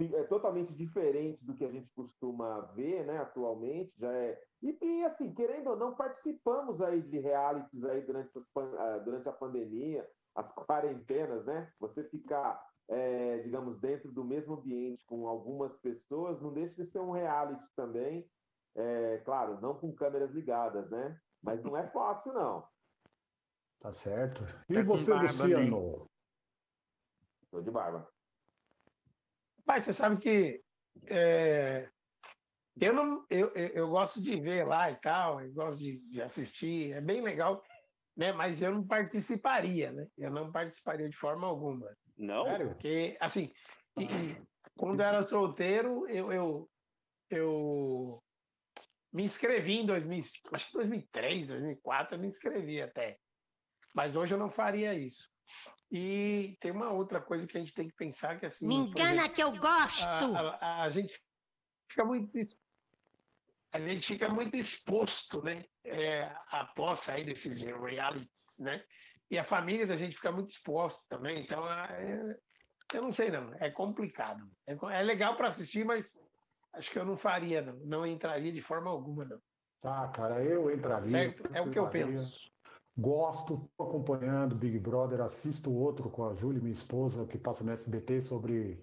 [0.00, 3.18] é totalmente diferente do que a gente costuma ver, né?
[3.18, 4.40] Atualmente, já é.
[4.62, 9.28] E, e, assim, querendo ou não, participamos aí de realities aí durante, pan- ah, durante
[9.28, 11.70] a pandemia, as quarentenas, né?
[11.78, 16.98] Você ficar, é, digamos, dentro do mesmo ambiente com algumas pessoas, não deixa de ser
[17.00, 18.28] um reality também.
[18.76, 21.16] É, claro, não com câmeras ligadas, né?
[21.42, 22.64] Mas não é fácil, não.
[23.84, 24.42] Tá certo.
[24.66, 26.10] E Tá você, barba, Luciano?
[27.50, 28.08] Tô de barba.
[29.66, 30.62] Mas você sabe que
[31.06, 31.90] é,
[32.80, 36.22] eu não eu, eu, eu gosto de ver lá e tal, eu gosto de, de
[36.22, 37.62] assistir, é bem legal,
[38.16, 38.32] né?
[38.32, 40.06] Mas eu não participaria, né?
[40.16, 41.94] Eu não participaria de forma alguma.
[42.16, 42.46] Não?
[42.46, 42.68] Sério?
[42.70, 43.50] Porque, assim,
[43.98, 44.46] e- e
[44.78, 46.70] quando eu era solteiro, eu, eu,
[47.28, 48.24] eu
[49.12, 50.20] me inscrevi em 2000,
[50.54, 53.18] acho que 2003, 2004, eu me inscrevi até.
[53.94, 55.30] Mas hoje eu não faria isso.
[55.90, 58.66] E tem uma outra coisa que a gente tem que pensar que assim.
[58.66, 60.02] Me engana exemplo, que eu gosto!
[60.04, 61.18] a, a- a gente
[61.88, 62.30] fica muito
[63.72, 65.64] a gente fica muito exposto, né?
[65.84, 68.84] É, após sair desses reality, né?
[69.30, 71.42] E a família da gente fica muito exposta também.
[71.42, 72.36] Então, é-
[72.92, 74.48] eu não sei não, é complicado.
[74.66, 76.16] É, é legal para assistir, mas
[76.72, 79.40] acho que eu não faria não, não entraria de forma alguma não.
[79.80, 81.10] Tá, cara, eu entraria.
[81.10, 81.48] Certo?
[81.52, 82.53] É o que eu penso.
[82.96, 87.72] Gosto, tô acompanhando Big Brother, assisto outro com a Júlia, minha esposa, que passa no
[87.72, 88.80] SBT sobre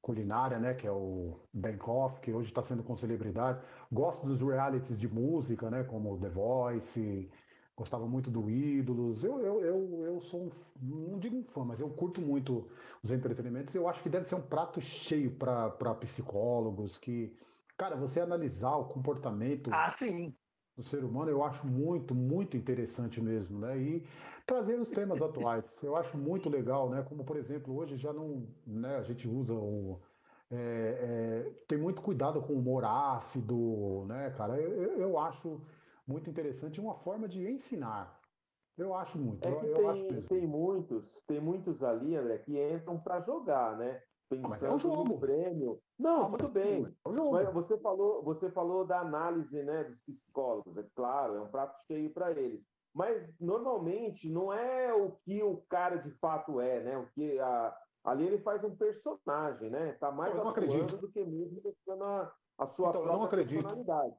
[0.00, 0.74] culinária, né?
[0.74, 3.60] Que é o Bangkok, que hoje está sendo com celebridade.
[3.90, 5.82] Gosto dos realities de música, né?
[5.82, 7.28] Como The Voice,
[7.76, 9.24] gostava muito do Ídolos.
[9.24, 12.70] Eu, eu, eu, eu sou um, não digo um fã, mas eu curto muito
[13.02, 13.74] os entretenimentos.
[13.74, 17.36] Eu acho que deve ser um prato cheio para psicólogos que
[17.80, 20.36] Cara, você analisar o comportamento Ah, sim.
[20.80, 23.78] Do ser humano, eu acho muito, muito interessante mesmo, né?
[23.78, 24.06] E
[24.46, 27.02] trazer os temas atuais, eu acho muito legal, né?
[27.02, 28.96] Como, por exemplo, hoje já não, né?
[28.96, 30.00] A gente usa o...
[30.50, 30.56] é,
[31.48, 34.60] é, tem muito cuidado com o humor ácido, né, cara?
[34.60, 35.66] Eu, eu- acho
[36.06, 38.20] muito interessante uma forma de ensinar.
[38.76, 40.28] Eu acho muito, É eu, eu acho tem, mesmo.
[40.28, 44.02] tem muitos, tem muitos ali, André, que entram para jogar, né?
[44.38, 45.08] Mas é um Pensando jogo.
[45.14, 45.80] no prêmio.
[45.98, 46.96] Não, Ah, tudo sim, bem.
[47.04, 47.32] é um jogo.
[47.32, 50.76] Mas você falou, você falou da análise, né, dos psicólogos.
[50.76, 52.62] É claro, é um prato cheio para eles.
[52.94, 56.98] Mas normalmente não é o que o cara de fato é, né?
[56.98, 59.92] O que a, ali ele faz um personagem, né?
[59.94, 60.96] Tá mais Eu não acredito.
[60.96, 63.62] do que mesmo mostrando a, a sua Então, eu não própria acredito.
[63.62, 64.14] personalidade.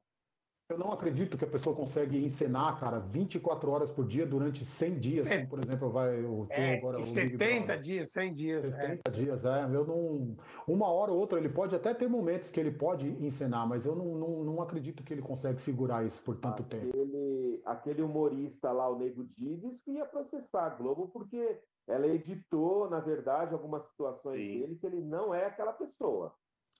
[0.70, 5.00] Eu não acredito que a pessoa consegue encenar, cara, 24 horas por dia durante 100
[5.00, 7.82] dias, Cê- como, por exemplo, vai o teu É, agora o Big 70 Brother.
[7.82, 8.66] dias, 100 dias.
[8.66, 8.78] é.
[8.88, 9.64] 70 dias, é.
[9.66, 10.38] Eu não.
[10.66, 13.94] Uma hora ou outra, ele pode até ter momentos que ele pode encenar, mas eu
[13.98, 16.88] não, não, não acredito que ele consegue segurar isso por tanto tempo.
[16.88, 22.90] Aquele, aquele humorista lá, o Nego Dives, que ia processar a Globo porque ela editou,
[22.90, 24.60] na verdade, algumas situações Sim.
[24.62, 26.34] dele que ele não é aquela pessoa.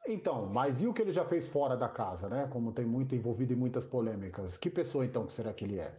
[0.08, 2.48] Então, mas e o que ele já fez fora da casa, né?
[2.52, 4.58] Como tem muito envolvido em muitas polêmicas.
[4.58, 5.94] Que pessoa, então, que será que ele é?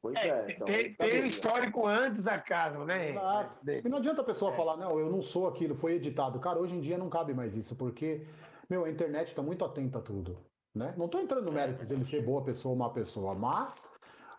[0.00, 0.52] Pois É, é.
[0.52, 3.10] então, tem, ele tá tem histórico antes da casa, né?
[3.10, 3.70] Exato.
[3.70, 6.38] E não adianta a pessoa falar, não, eu não sou aquilo, foi editado.
[6.38, 8.26] Cara, hoje em dia não cabe mais isso, porque,
[8.68, 10.38] meu, a internet está muito atenta a tudo,
[10.74, 10.94] né?
[10.96, 13.90] Não estou entrando no mérito dele ser boa pessoa ou má pessoa, mas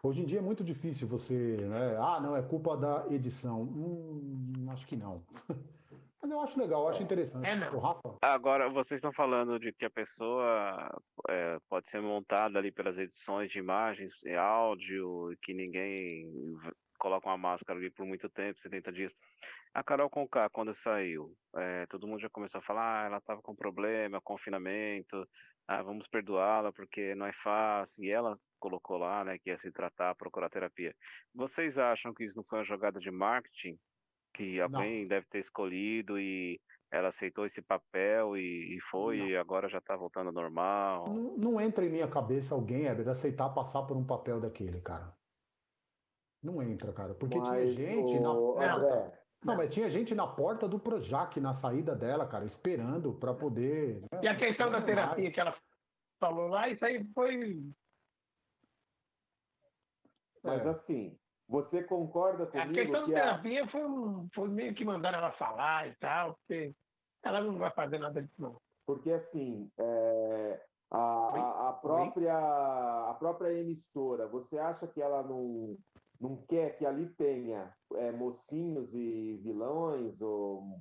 [0.03, 1.97] hoje em dia é muito difícil você, né?
[1.99, 3.63] Ah, não, é culpa da edição.
[3.63, 5.13] Hum, acho que não.
[6.21, 7.47] Mas eu acho legal, eu acho interessante.
[7.47, 7.75] É, não.
[7.75, 10.89] O Rafa, Agora, vocês estão falando de que a pessoa
[11.30, 16.56] é, pode ser montada ali pelas edições de imagens e áudio, e que ninguém
[16.97, 19.13] coloca uma máscara ali por muito tempo, 70 dias.
[19.73, 23.41] A Carol Conká, quando saiu, é, todo mundo já começou a falar, ah, ela estava
[23.41, 25.27] com problema, confinamento,
[25.67, 28.03] ah, vamos perdoá-la porque não é fácil.
[28.03, 30.95] E ela colocou lá, né, que ia se tratar, procurar terapia.
[31.34, 33.77] Vocês acham que isso não foi uma jogada de marketing?
[34.38, 36.60] Que alguém deve ter escolhido e
[36.91, 39.28] ela aceitou esse papel e, e foi, Não.
[39.28, 41.06] e agora já tá voltando ao normal.
[41.08, 45.13] não, não entra em minha cabeça alguém, Heber, aceitar passar por um papel daquele, cara.
[46.41, 47.15] Não entra, cara.
[47.15, 48.76] Porque tinha Mas, gente na ô, porta.
[48.76, 53.34] André, Não, mas tinha gente na porta do Projac, na saída dela, cara, esperando para
[53.34, 54.02] poder.
[54.02, 54.86] né, E a questão da mais.
[54.86, 55.58] terapia que ela
[56.19, 57.63] falou lá, isso aí foi.
[60.43, 60.69] mas É.
[60.69, 64.83] assim, você concorda A comigo questão que da a, terapia foi, um- foi meio que
[64.83, 66.73] mandaram ela falar e tal, porque
[67.23, 68.57] ela não vai fazer nada disso, não.
[68.86, 75.77] Porque assim, é, a, a- a própria, a própria emissora, você acha que ela não,
[76.19, 80.19] não quer que ali tenha é, mocinhos e vilões?
[80.21, 80.79] Ou...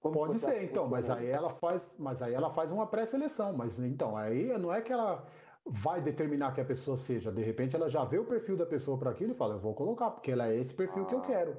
[0.00, 3.78] Como Pode ser, então, mas aí ela faz, mas aí ela faz uma pré-seleção, mas
[3.78, 5.24] então, aí não é que ela
[5.66, 8.98] vai determinar que a pessoa seja, de repente ela já vê o perfil da pessoa
[8.98, 11.22] para aquilo e fala, eu vou colocar, porque ela é esse perfil que eu Ah,
[11.26, 11.56] quero.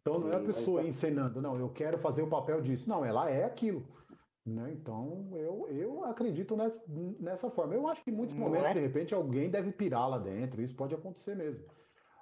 [0.00, 2.88] Então não é a sim, pessoa a- encenando, não, eu quero fazer o papel disso.
[2.88, 3.82] Não, ela é aquilo.
[4.46, 4.70] Né?
[4.72, 6.80] Então eu, eu acredito nessa,
[7.18, 7.74] nessa forma.
[7.74, 8.74] Eu acho que em muitos momentos, é?
[8.74, 11.64] de repente, alguém deve pirar lá dentro, isso pode acontecer mesmo.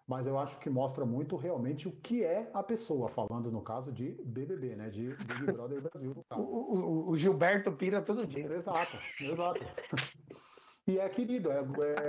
[0.06, 3.90] Mas eu acho que mostra muito realmente o que é a pessoa, falando no caso
[3.90, 4.88] de BBB, né?
[4.90, 8.44] De Big Brother Brasil, o- o- o Gilberto pira todo dia.
[8.54, 9.60] Exato, exato.
[10.86, 11.64] E é querido, é,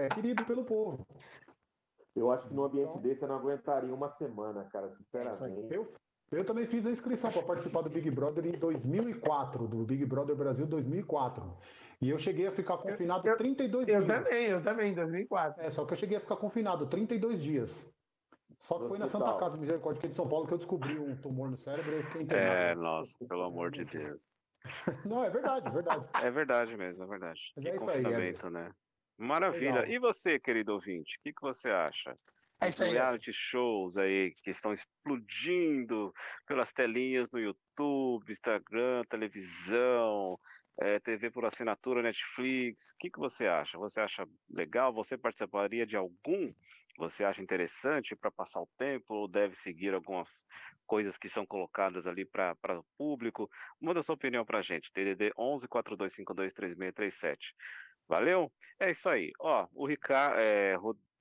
[0.05, 1.05] é querido pelo povo.
[2.15, 5.73] Eu acho que num ambiente Então- desse eu não aguentaria uma semana, cara, sinceramente.
[5.73, 5.93] Eu,
[6.31, 10.35] eu também fiz a inscrição para participar do Big Brother em 2004, do Big Brother
[10.35, 11.57] Brasil 2004.
[12.01, 14.07] E eu cheguei a ficar confinado eu- 32 Eu dias.
[14.23, 15.61] também, eu também, em 2004.
[15.63, 17.71] É, só que eu cheguei a ficar confinado 32 dias.
[18.61, 19.27] Só que No foi na hospital.
[19.27, 22.03] Santa Casa Misericórdia de São Paulo que eu descobri um tumor no cérebro e eu
[22.03, 22.49] fiquei internado.
[22.51, 24.29] É, nossa, pelo amor de Deus.
[25.05, 26.05] Não, é verdade, é verdade.
[26.13, 27.39] É verdade mesmo, é verdade.
[27.55, 28.71] Mas Que é isso aí, confinamento, né?
[29.17, 29.81] Maravilha.
[29.81, 29.89] Legal.
[29.89, 32.17] E você, querido ouvinte, o que, que você acha?
[32.61, 32.91] É Os isso aí.
[32.91, 36.13] reality shows aí que estão explodindo
[36.47, 40.39] pelas telinhas no YouTube, Instagram, televisão,
[40.79, 42.91] eh, TV por assinatura, Netflix.
[42.91, 43.77] O que, que você acha?
[43.77, 44.93] Você acha legal?
[44.93, 46.53] Você participaria de algum?
[46.97, 50.29] Você acha interessante para passar o tempo ou deve seguir algumas
[50.87, 53.49] coisas que são colocadas ali para o público?
[53.81, 54.91] Manda sua opinião para a gente.
[54.93, 57.53] TDD 11 4252 3637.
[58.07, 58.51] Valeu?
[58.79, 59.31] É isso aí.
[59.39, 60.37] Ó, o Ricardo,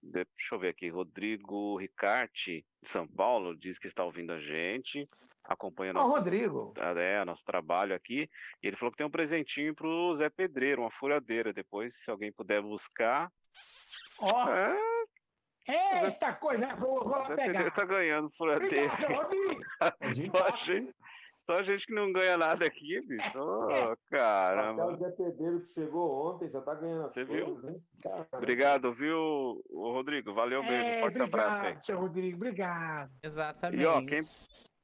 [0.02, 5.06] deixa eu ver aqui, Rodrigo Ricarte, de São Paulo, diz que está ouvindo a gente,
[5.44, 6.74] acompanha Ó, nosso, Rodrigo.
[6.76, 8.28] é, nosso trabalho aqui,
[8.62, 11.52] e ele falou que tem um presentinho para o Zé Pedreiro, uma furadeira.
[11.52, 13.32] Depois, se alguém puder buscar.
[14.20, 14.93] Ó, É,
[15.68, 17.66] eita coisa boa, vou o lá pegar.
[17.68, 18.30] está ganhando.
[18.38, 19.28] Obrigado,
[20.14, 20.94] de Só hein?
[21.42, 23.38] Só gente que não ganha nada aqui, bicho.
[23.38, 24.86] Ô, Até caramba.
[24.86, 27.44] o Zé Pedreiro que chegou ontem já tá ganhando as Você viu?
[27.46, 27.82] coisas, hein?
[28.02, 28.28] Caramba.
[28.32, 30.32] Obrigado, viu, Rodrigo?
[30.32, 30.84] Valeu mesmo.
[30.86, 31.56] É, Forte abraço aí.
[31.58, 33.10] obrigado, seu Rodrigo, obrigado.
[33.22, 33.82] Exatamente.
[33.82, 34.22] E ó, quem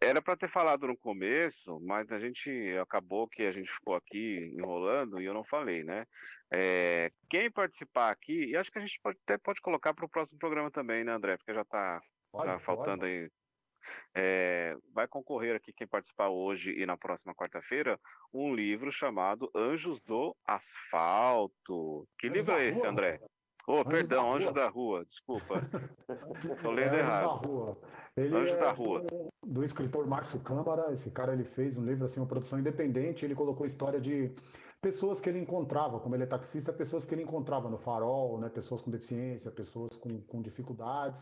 [0.01, 4.53] era para ter falado no começo, mas a gente acabou que a gente ficou aqui
[4.57, 6.07] enrolando e eu não falei, né?
[6.51, 10.09] É, quem participar aqui, e acho que a gente pode, até pode colocar para o
[10.09, 11.37] próximo programa também, né, André?
[11.37, 12.01] Porque já tá,
[12.33, 12.65] Pode, tá pode.
[12.65, 13.31] faltando aí.
[14.15, 17.99] É, vai concorrer aqui quem participar hoje e na próxima quarta-feira
[18.33, 22.07] um livro chamado Anjos do Asfalto.
[22.19, 23.21] Que Anjos livro é esse, Rua, André?
[23.67, 24.55] Oh, perdão, da Anjos Rua.
[24.55, 25.55] da Rua, desculpa.
[26.63, 27.25] Tô lendo É, errado.
[27.43, 27.79] da Rua.
[28.17, 29.01] Ele Anjos é da Rua.
[29.03, 30.93] do- do escritor Márcio Câmara.
[30.93, 33.25] Esse cara ele fez um livro assim, uma produção independente.
[33.25, 34.35] Ele colocou história de
[34.81, 38.49] pessoas que ele encontrava, como ele é taxista, pessoas que ele encontrava no farol, né?
[38.49, 41.21] Pessoas com deficiência, pessoas com, com dificuldades.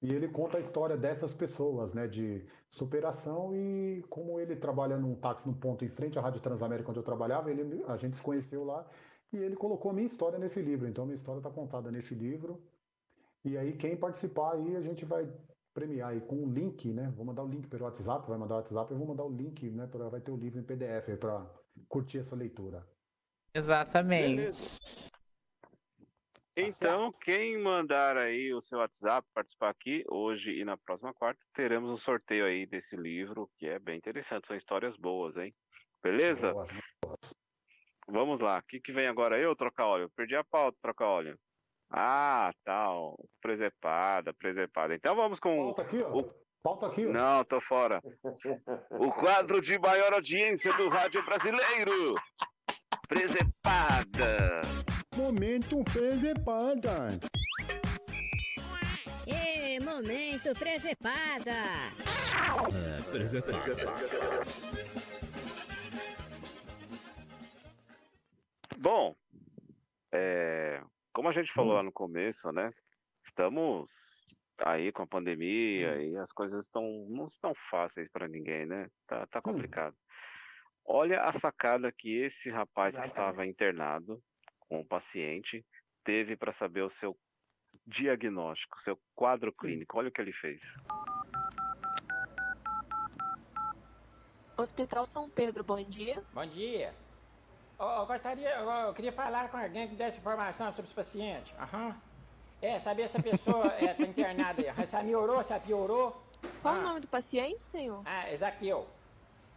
[0.00, 2.06] E ele conta a história dessas pessoas, né?
[2.06, 6.90] De superação e como ele trabalha num táxi num ponto em frente à Rádio Transamérica
[6.90, 7.50] onde eu trabalhava.
[7.50, 8.86] Ele, a gente se conheceu lá
[9.32, 10.88] e ele colocou a minha história nesse livro.
[10.88, 12.62] Então a minha história está contada nesse livro.
[13.44, 15.28] E aí, quem participar aí, a gente vai
[15.72, 17.12] premiar aí com o link, né?
[17.16, 19.70] Vou mandar o link pelo WhatsApp, vai mandar o WhatsApp, eu vou mandar o link,
[19.70, 19.86] né?
[19.86, 21.46] Pra, vai ter o livro em PDF aí para
[21.88, 22.84] curtir essa leitura.
[23.54, 25.10] Exatamente.
[26.56, 31.88] Então, quem mandar aí o seu WhatsApp participar aqui hoje e na próxima quarta, teremos
[31.88, 35.54] um sorteio aí desse livro, que é bem interessante, são histórias boas, hein?
[36.02, 36.52] Beleza?
[36.52, 36.66] Boa,
[38.10, 38.58] Vamos lá.
[38.58, 39.38] O que, que vem agora?
[39.38, 40.10] Eu trocar óleo?
[40.16, 41.38] Perdi a pauta, trocar óleo.
[41.90, 43.16] Ah, tal.
[43.40, 44.94] Presepada, presepada.
[44.94, 45.56] Então vamos com.
[45.74, 46.18] Pauta aqui, ó.
[46.18, 47.10] o- Pauta aqui, ó.
[47.10, 48.02] Não, tô fora.
[48.90, 52.14] O quadro de maior audiência do rádio brasileiro.
[53.08, 54.60] Presepada.
[55.16, 57.18] Momento presepada.
[59.26, 61.52] E momento presepada.
[62.72, 63.58] É, presepada.
[68.80, 69.16] Bom,
[70.12, 70.80] é,
[71.12, 72.72] como a gente falou lá no começo, né?
[73.24, 73.90] Estamos
[74.58, 78.88] aí com a pandemia e as coisas estão não estão fáceis para ninguém, né?
[79.06, 79.96] Tá, tá complicado.
[80.84, 84.22] Olha a sacada que esse rapaz que estava internado
[84.60, 85.66] com o paciente
[86.04, 87.18] teve para saber o seu
[87.86, 89.98] diagnóstico, seu quadro clínico.
[89.98, 90.62] Olha o que ele fez.
[94.56, 96.24] Hospital São Pedro, bom dia.
[96.32, 96.94] Bom dia.
[97.80, 101.54] Eu, gostaria, eu, eu queria falar com alguém que desse informação sobre os pacientes.
[101.60, 101.94] Aham.
[102.60, 104.86] É, saber se a pessoa está internada aí.
[104.86, 106.20] Se melhorou, se piorou.
[106.60, 108.02] Qual o nome do paciente, senhor?
[108.04, 108.84] Ah, é Zaqueu.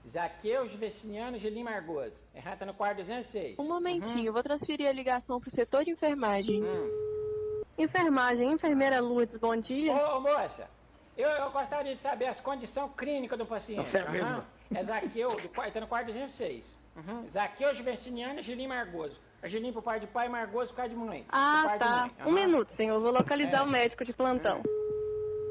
[0.08, 2.22] Zaqueu Juveciniano Gelim Margoso.
[2.36, 3.58] Errado, tá no quarto 206.
[3.58, 6.64] Um momentinho, eu vou transferir a ligação pro setor de enfermagem.
[6.64, 7.64] Hum.
[7.76, 9.94] Enfermagem, enfermeira Lourdes, bom dia.
[9.94, 10.70] Ô, moça,
[11.18, 13.90] eu, eu gostaria de saber as condições clínicas do paciente.
[13.90, 14.12] Você é Aham.
[14.12, 14.44] mesmo?
[14.76, 16.81] É Zaqueu, do, tá no quarto 206.
[16.96, 17.28] Uhum.
[17.28, 19.20] Zaqueu Juveciniano Gelim Margoso.
[19.44, 21.26] Gelim pro pai de pai, Margoso pro pai de mãe.
[21.30, 22.00] Ah, pai de tá.
[22.02, 22.12] mãe.
[22.20, 22.32] Um Aham.
[22.32, 23.00] minuto, senhor.
[23.02, 23.64] Vou localizar É.
[23.64, 24.62] o médico de plantão.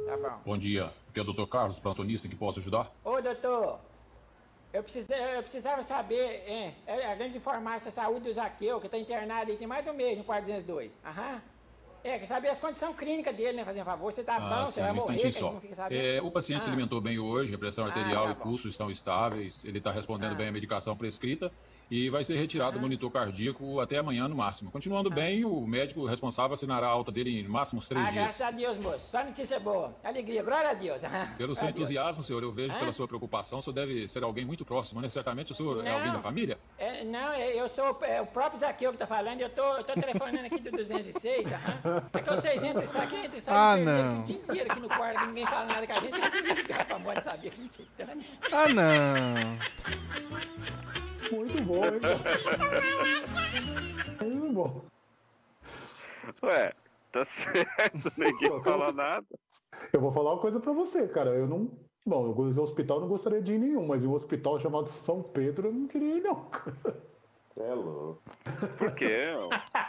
[0.06, 0.40] Tá bom.
[0.44, 1.46] Bom dia, aqui é o Dr.
[1.48, 2.90] Carlos, plantonista, que posso ajudar?
[3.04, 3.80] Ô, doutor,
[4.72, 8.86] eu, precisei, eu precisava saber, é, é, a grande informar a saúde do Zaqueu, que
[8.86, 10.98] está internado aí tem mais de um mês no quarto 202.
[11.04, 11.40] Aham.
[12.02, 13.64] É, quer saber as condições clínicas dele, né?
[13.64, 15.60] Fazer um favor, você tá bom, você sim, vai um morrer, só.
[15.90, 16.72] É, o paciente se Ah.
[16.72, 20.34] alimentou bem hoje, a pressão arterial tá e o pulso estão estáveis, ele está respondendo
[20.34, 21.52] bem à medicação prescrita
[21.90, 24.70] e vai ser retirado do monitor cardíaco até amanhã no máximo.
[24.70, 28.24] Continuando bem, o médico responsável assinará a alta dele em máximos três Ah, dias.
[28.24, 29.10] graças a Deus, moço.
[29.10, 29.96] Só notícia boa.
[30.04, 31.02] Alegria, glória a Deus.
[31.36, 32.78] Pelo seu entusiasmo, senhor, eu vejo Hã?
[32.78, 35.08] pela sua preocupação, o senhor deve ser alguém muito próximo, né?
[35.08, 35.96] Certamente o senhor é Não.
[35.98, 36.60] alguém da família?
[36.78, 39.82] É, não, é, eu sou é, o próprio Zaqueu que tá falando, eu tô, eu
[39.84, 42.04] tô telefonando aqui do 206, aham.
[42.12, 44.20] É que vocês entram, isso aqui, entra e sai Ah, não.
[44.20, 46.20] o dia inteiro aqui no quarto, que ninguém fala nada com a gente,
[46.86, 48.06] pra moda saber que então,
[48.52, 49.58] Ah, não.
[51.32, 52.00] Muito bom, hein?
[54.22, 54.80] Muito bom.
[56.42, 56.72] Ué,
[57.12, 59.26] tá certo, ninguém fala nada.
[59.92, 61.30] Eu vou falar uma coisa pra você, cara.
[61.30, 61.70] Eu não.
[62.06, 64.88] Bom, eu no hospital eu não gostaria de ir em nenhum, mas um hospital chamado
[64.88, 66.46] São Pedro eu não queria ir, não.
[67.58, 68.22] É louco.
[68.78, 69.04] Por quê?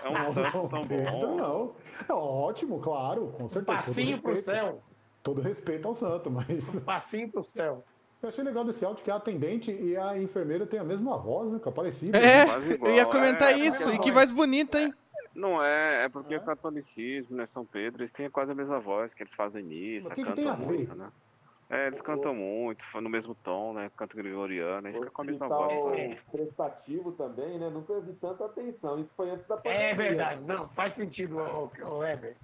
[0.03, 1.35] É um Não, santo São tão Pedro, bom.
[1.37, 1.75] não.
[2.09, 3.77] É ótimo, claro, com certeza.
[3.77, 4.81] passinho pro céu.
[5.23, 6.47] Todo respeito ao santo, mas.
[6.83, 7.83] Passinho pro céu.
[8.21, 11.51] Eu achei legal desse áudio que a atendente e a enfermeira têm a mesma voz,
[11.51, 11.59] né?
[11.59, 12.17] Que é parecida.
[12.17, 13.85] É, Quase eu ia comentar é, isso.
[13.85, 14.93] porque E que voz bonita, hein?
[15.33, 17.45] Não é, é porque o catolicismo, né?
[17.45, 20.23] São Pedro, eles têm quase a mesma voz, que eles fazem missa, Mas o que
[20.23, 20.65] que cantam tem a ver?
[20.65, 21.09] muito, né?
[21.69, 23.89] É, eles cantam muito, no mesmo tom, né?
[23.95, 26.19] Canto gregoriano, aí fica com a mesma voz.
[26.29, 27.69] prestativo também, né?
[27.69, 28.99] Nunca vi tanta atenção.
[28.99, 29.79] Isso foi antes da pandemia.
[29.79, 32.35] É verdade, não, faz sentido, ô Weber.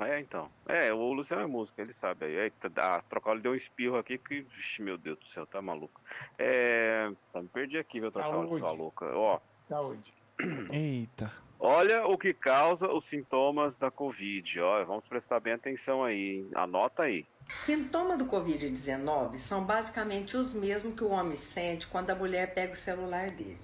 [0.00, 0.50] É, então.
[0.66, 2.26] É, o Luciano é músico, ele sabe.
[2.26, 2.36] aí.
[2.36, 4.40] Eita, a Trocoli deu um espirro aqui que.
[4.42, 6.00] Vixe, meu Deus do céu, tá maluco.
[6.38, 7.10] É.
[7.32, 8.58] Tá, me perdi aqui, viu, Saúde.
[8.58, 9.06] sua louca.
[9.14, 9.38] Ó.
[9.66, 10.12] Saúde.
[10.72, 11.32] Eita.
[11.62, 14.60] Olha o que causa os sintomas da Covid.
[14.60, 16.38] Ó, vamos prestar bem atenção aí.
[16.38, 16.50] hein?
[16.54, 17.26] Anota aí.
[17.52, 22.72] Sintomas do Covid-19 são basicamente os mesmos que o homem sente quando a mulher pega
[22.72, 23.58] o celular dele.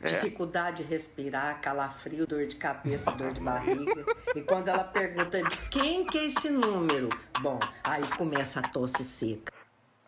[0.00, 0.06] É.
[0.06, 4.04] Dificuldade de respirar, calafrio, dor de cabeça, dor de barriga.
[4.34, 7.08] E quando ela pergunta de quem que é esse número,
[7.40, 9.52] bom, aí começa a tosse seca.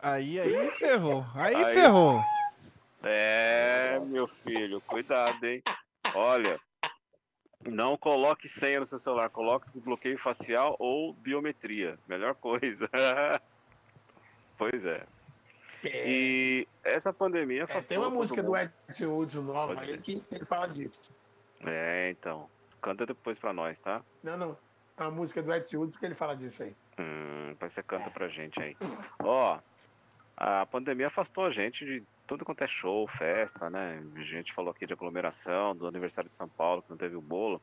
[0.01, 1.25] Aí, aí ferrou.
[1.35, 2.23] Aí, Aí- ferrou.
[3.03, 5.63] É, meu filho, cuidado, hein?
[6.13, 6.59] Olha,
[7.65, 11.97] não coloque senha no seu celular, coloque desbloqueio facial ou biometria.
[12.07, 12.89] Melhor coisa.
[14.57, 15.05] pois é.
[15.83, 18.55] E essa pandemia É, tem uma música do.
[18.55, 21.13] Edson Hudson nova aí que ele fala disso.
[21.65, 22.49] É, então.
[22.81, 24.01] Canta depois pra nós, tá?
[24.23, 24.57] Não, não.
[24.97, 26.75] É uma música do Edson Hudson que ele fala disso aí.
[26.97, 28.75] Hum, depois você canta pra gente aí.
[29.19, 29.59] Ó,
[30.35, 34.01] a pandemia afastou a gente de tudo quanto é show, festa, né?
[34.15, 37.21] A gente falou aqui de aglomeração, do aniversário de São Paulo, que não teve o
[37.21, 37.61] bolo.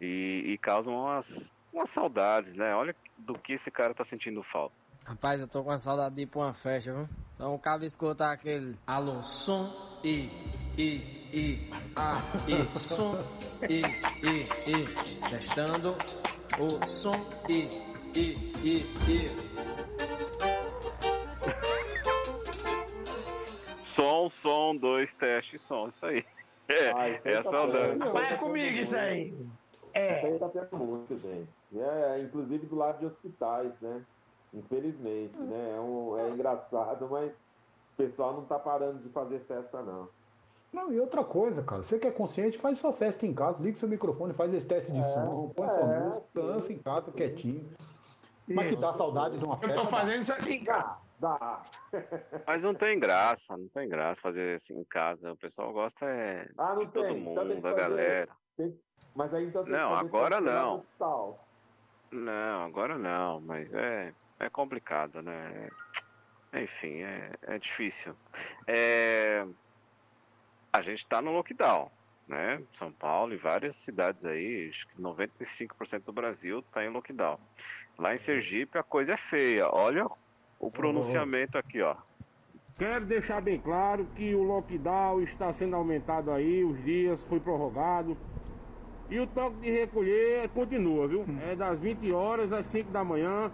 [0.00, 2.74] E, e causam umas, umas saudades, né?
[2.74, 4.74] Olha do que esse cara tá sentindo falta.
[5.04, 7.06] Rapaz, eu tô com saudade de ir pra uma festa, viu?
[7.34, 9.70] Então o cabo escuta aquele alô, som,
[10.02, 10.30] e,
[10.78, 10.96] e,
[11.30, 13.14] e, a, e, som,
[13.68, 13.82] e,
[14.26, 15.94] e, e, testando
[16.58, 17.16] o som,
[17.50, 17.68] e,
[18.18, 18.34] e,
[18.64, 18.78] e,
[19.10, 19.54] e.
[23.84, 26.24] Som, som, dois, teste, som, isso aí.
[26.66, 27.98] É, Ah, isso é tá saudade.
[27.98, 29.34] Vai comigo isso aí.
[29.92, 30.16] É.
[30.16, 31.48] Isso aí tá tendo muito, gente.
[31.76, 34.02] É, inclusive do lado de hospitais, né?
[34.54, 35.74] Infelizmente, né?
[35.76, 40.08] É, um- é engraçado, mas o pessoal não tá parando de fazer festa, não.
[40.72, 43.76] Não, e outra coisa, cara, você que é consciente, faz sua festa em casa, liga
[43.76, 47.12] seu microfone, faz esse teste de É, som, põe sua é, música, dança em casa
[47.12, 47.70] quietinho.
[48.46, 48.82] Mas que Isso.
[48.82, 49.76] dá saudade de uma Eu festa.
[49.76, 49.90] tô dá.
[49.90, 50.98] fazendo isso aqui em casa.
[51.18, 51.62] Dá.
[52.46, 55.32] Mas não tem graça, não tem graça fazer assim em casa.
[55.32, 57.14] O pessoal gosta é Ah, não de todo tem.
[57.14, 58.28] Tem mundo, da galera.
[58.56, 58.78] tem-
[59.14, 60.84] Mas aí então tem Não, agora não.
[62.12, 64.12] Não, agora não, mas é,
[64.46, 65.68] é complicado, né?
[66.52, 68.14] Enfim, é, é difícil.
[68.66, 69.44] É,
[70.72, 71.90] a gente está no lockdown,
[72.28, 72.62] né?
[72.72, 77.38] São Paulo e várias cidades aí, acho que 95% do Brasil está em lockdown.
[77.98, 79.68] Lá em Sergipe a coisa é feia.
[79.68, 80.06] Olha
[80.58, 81.96] o pronunciamento aqui, ó.
[82.76, 88.16] Quero deixar bem claro que o lockdown está sendo aumentado aí, os dias foi prorrogado.
[89.08, 91.24] E o toque de recolher continua, viu?
[91.48, 93.50] É das 20 horas às 5 da manhã.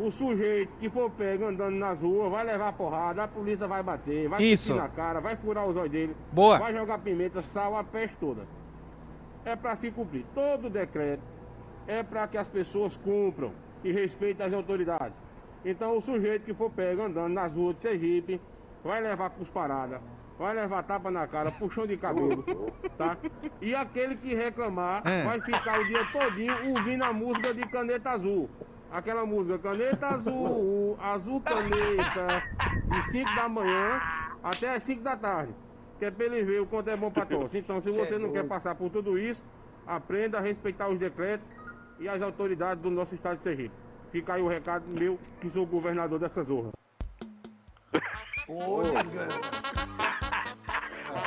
[0.00, 4.28] O sujeito que for pego andando nas ruas vai levar porrada, a polícia vai bater,
[4.30, 4.74] vai Isso.
[4.74, 6.58] na cara, vai furar os olhos dele, Boa.
[6.58, 8.46] vai jogar pimenta, sal, a peste toda.
[9.44, 10.24] É para se cumprir.
[10.34, 11.22] Todo decreto
[11.86, 13.52] é para que as pessoas cumpram
[13.84, 15.12] e respeitem as autoridades.
[15.62, 18.40] Então o sujeito que for pego andando nas ruas de Sergipe
[18.82, 20.00] vai levar cusparada,
[20.38, 22.42] vai levar tapa na cara, puxão de cabelo,
[22.96, 23.18] tá?
[23.60, 25.24] E aquele que reclamar É.
[25.24, 28.48] vai ficar o dia todinho ouvindo a música de Caneta Azul.
[28.92, 32.42] Aquela música Caneta Azul, Azul Caneta,
[32.88, 34.00] de 5 da manhã
[34.42, 35.54] até as 5 da tarde.
[35.98, 37.54] Que é pra ele ver o quanto é bom pra todos.
[37.54, 39.44] Então, se você não quer passar por tudo isso,
[39.86, 41.46] aprenda a respeitar os decretos
[41.98, 43.74] e as autoridades do nosso estado de Sergipe.
[44.10, 46.70] Fica aí o recado meu, que sou o governador dessa zorra.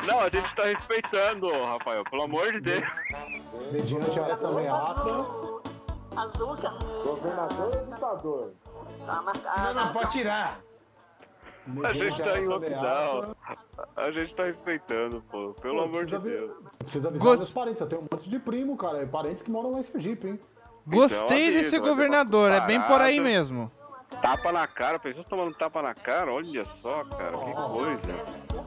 [0.05, 2.83] Não, a gente tá respeitando, Rafael, pelo amor de Deus.
[3.71, 4.47] Mediante a essa
[6.15, 6.73] Azúcar.
[7.03, 8.53] Governador ou ditador?
[9.05, 9.61] Tá marcado.
[9.63, 10.59] Não, não, pode tirar.
[11.83, 13.35] A gente tá em lockdown.
[13.95, 15.53] A gente tá respeitando, pô.
[15.61, 16.57] Pelo Pô, amor de Deus.
[16.79, 17.81] precisa avisar Gost- meus parentes.
[17.81, 19.01] Eu tenho um monte de primo, cara.
[19.01, 20.39] é Parentes que moram lá em Sergipe, hein?
[20.85, 23.71] Gostei Então, desse governador, é bem por aí mesmo.
[24.21, 28.11] Tapa na cara, pessoas tomando tapa na cara, olha só, cara, que coisa.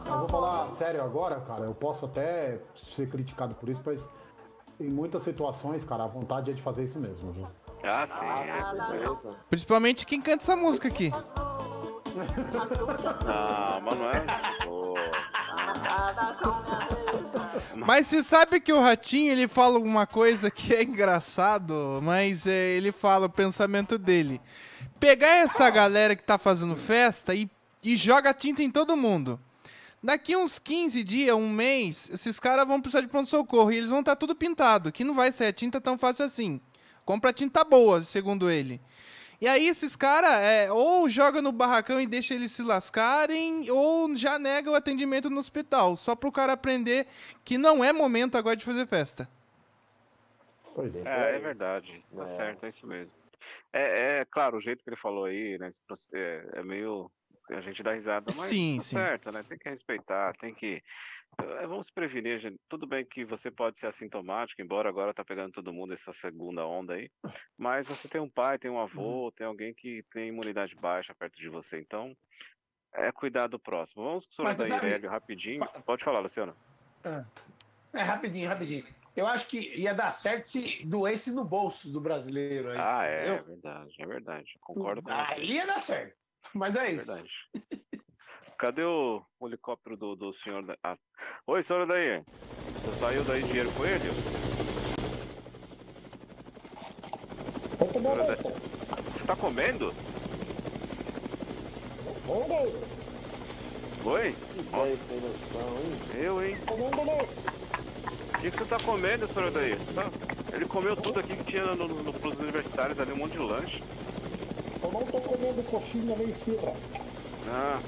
[0.06, 1.66] Eu vou falar sério agora, cara.
[1.66, 4.00] Eu posso até ser criticado por isso, mas
[4.78, 7.46] em muitas situações, cara, a vontade é de fazer isso mesmo, viu?
[7.82, 9.34] Ah, sim, é.
[9.48, 11.10] Principalmente quem canta essa música aqui.
[13.82, 14.24] Mas não é.
[17.74, 22.70] Mas você sabe que o Ratinho, ele fala alguma coisa que é engraçado, mas é,
[22.70, 24.40] ele fala o pensamento dele.
[24.98, 27.50] Pegar essa galera que tá fazendo festa e,
[27.84, 29.38] e joga tinta em todo mundo.
[30.06, 33.98] Daqui uns 15 dias, um mês, esses caras vão precisar de pronto-socorro e eles vão
[33.98, 36.60] estar tudo pintado, que não vai ser a tinta tão fácil assim.
[37.04, 38.80] Compra tinta boa, segundo ele.
[39.40, 44.14] E aí esses caras é, ou joga no barracão e deixa eles se lascarem, ou
[44.14, 47.08] já nega o atendimento no hospital, só pro cara aprender
[47.44, 49.28] que não é momento agora de fazer festa.
[50.72, 51.00] Pois é.
[51.04, 52.26] É, é verdade, tá É.
[52.26, 53.12] certo, é isso mesmo.
[53.72, 55.68] É, é, claro, o jeito que ele falou aí, né?
[56.12, 57.10] É, é meio.
[57.50, 58.96] A gente dá risada, mas Sim, tá sim.
[58.96, 59.42] certo, né?
[59.48, 60.82] Tem que respeitar, tem que.
[61.38, 62.56] é, Vamos se prevenir, gente.
[62.68, 66.66] Tudo bem que você pode ser assintomático, embora agora tá pegando todo mundo essa segunda
[66.66, 67.08] onda aí.
[67.56, 71.36] Mas você tem um pai, tem um avô, tem alguém que tem imunidade baixa perto
[71.36, 71.78] de você.
[71.78, 72.16] Então,
[72.92, 74.02] é cuidar do próximo.
[74.02, 75.64] Vamos com o senhor Mas sabe- Irélio rapidinho.
[75.84, 76.56] Pode falar, Luciano.
[77.04, 77.24] É.
[77.92, 78.84] É, rapidinho, rapidinho.
[79.14, 82.76] Eu acho que ia dar certo se doesse no bolso do brasileiro aí.
[82.78, 84.56] Ah, é, é verdade, é verdade.
[84.60, 85.34] Concordo com você.
[85.34, 86.25] Aí ia dar certo.
[86.54, 87.06] Mas é isso.
[87.06, 87.30] Verdade.
[88.58, 90.64] Cadê o helicóptero do, do senhor?
[90.64, 90.76] Da...
[90.82, 90.96] Ah.
[91.46, 92.22] Oi, senhora daí.
[92.84, 94.10] Você saiu daí dinheiro com ele?
[97.92, 98.36] Senhora daí.
[99.12, 99.94] Você tá comendo?
[104.04, 104.34] Oi?
[106.14, 106.56] Eu, hein?
[108.34, 109.76] O que, que você tá comendo, senhora daí?
[109.94, 110.10] Tá-
[110.54, 113.38] Ele comeu tudo aqui que tinha no, no, no pros universitários ali, um monte de
[113.38, 113.82] lanche.
[114.82, 116.74] Eu não tô comendo coxinha nem esfirra.
[117.48, 117.80] Ah,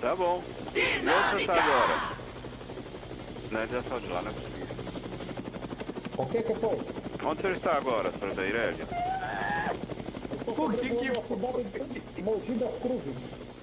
[0.00, 0.42] tá bom.
[0.70, 2.16] Onde você tá agora?
[3.50, 4.76] Não, já saiu de lá, não é possível.
[6.18, 6.78] O que que foi?
[7.28, 8.86] Onde você está agora, senhor da Irélia?
[10.44, 11.06] Por que que...
[11.06, 13.16] cidade de Mogi das Cruzes.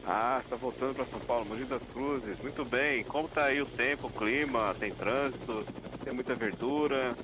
[0.06, 2.38] Ah, você está voltando para São Paulo, Mogi das Cruzes.
[2.40, 3.04] Muito bem.
[3.04, 4.76] Como tá aí o tempo, o clima?
[4.80, 5.66] Tem trânsito?
[6.04, 7.16] Tem muita verdura?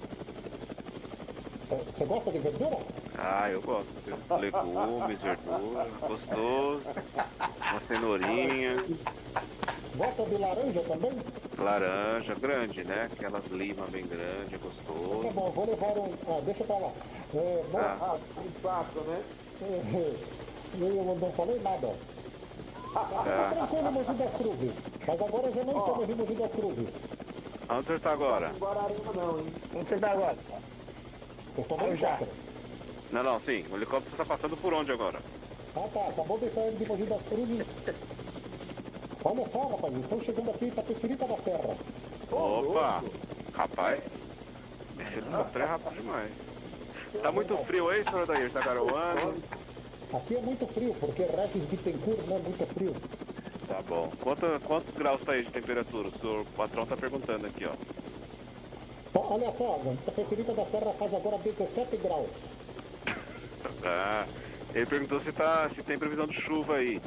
[1.69, 2.77] Você gosta de verdura?
[3.21, 3.87] Ah, eu gosto.
[4.05, 4.15] viu?
[4.37, 6.81] Legumes, verdura, gostoso.
[7.71, 8.83] Uma cenourinha,
[9.95, 11.11] Gosta de laranja também?
[11.57, 13.09] laranja grande, né?
[13.11, 15.29] Aquelas lima bem grande, Tá gostoso.
[15.33, 16.13] bom, vou levar um...
[16.29, 16.91] Ah, deixa pra lá.
[17.35, 17.97] É, bom, Ah.
[18.01, 19.21] ah, um prato, né?
[19.61, 20.15] É,
[20.79, 21.95] Eu não falei nada.
[22.95, 23.49] Ah, Tá.
[23.53, 24.73] tranquilo em Mogi das Cruzes.
[25.07, 26.89] Mas agora eu já não estou mais em Mogi das Cruzes.
[27.69, 28.51] Onde você está agora?
[28.57, 29.53] Guararema não, hein?
[29.75, 30.37] Onde você tá agora?
[31.57, 32.19] Eu estou no já.
[33.11, 33.65] Não, não, sim.
[33.71, 35.19] O helicóptero está passando por onde agora?
[35.75, 37.67] Ah tá, acabou de sair de Mogi das Cruzes.
[39.23, 41.77] Olha só, rapaz, estão chegando aqui em Tapecerica da Serra.
[42.31, 43.03] Opa!
[43.53, 44.03] Rapaz,
[44.99, 46.31] esse helicóptero é rápido demais.
[47.21, 48.49] Tá muito frio aí, senhor Daí?
[48.49, 49.43] Tá garoando?
[50.13, 52.95] Aqui é muito frio, porque Regis de Tencourt não é muito frio.
[53.67, 54.11] Tá bom.
[54.21, 56.07] Quanto, quantos graus tá aí de temperatura?
[56.07, 57.73] O senhor patrão tá perguntando aqui, ó.
[59.13, 62.29] Olha só, em Tapecerica da Serra faz agora 17 graus.
[63.89, 64.25] Ah,
[64.73, 67.01] ele perguntou se, tá, se tem previsão de chuva aí.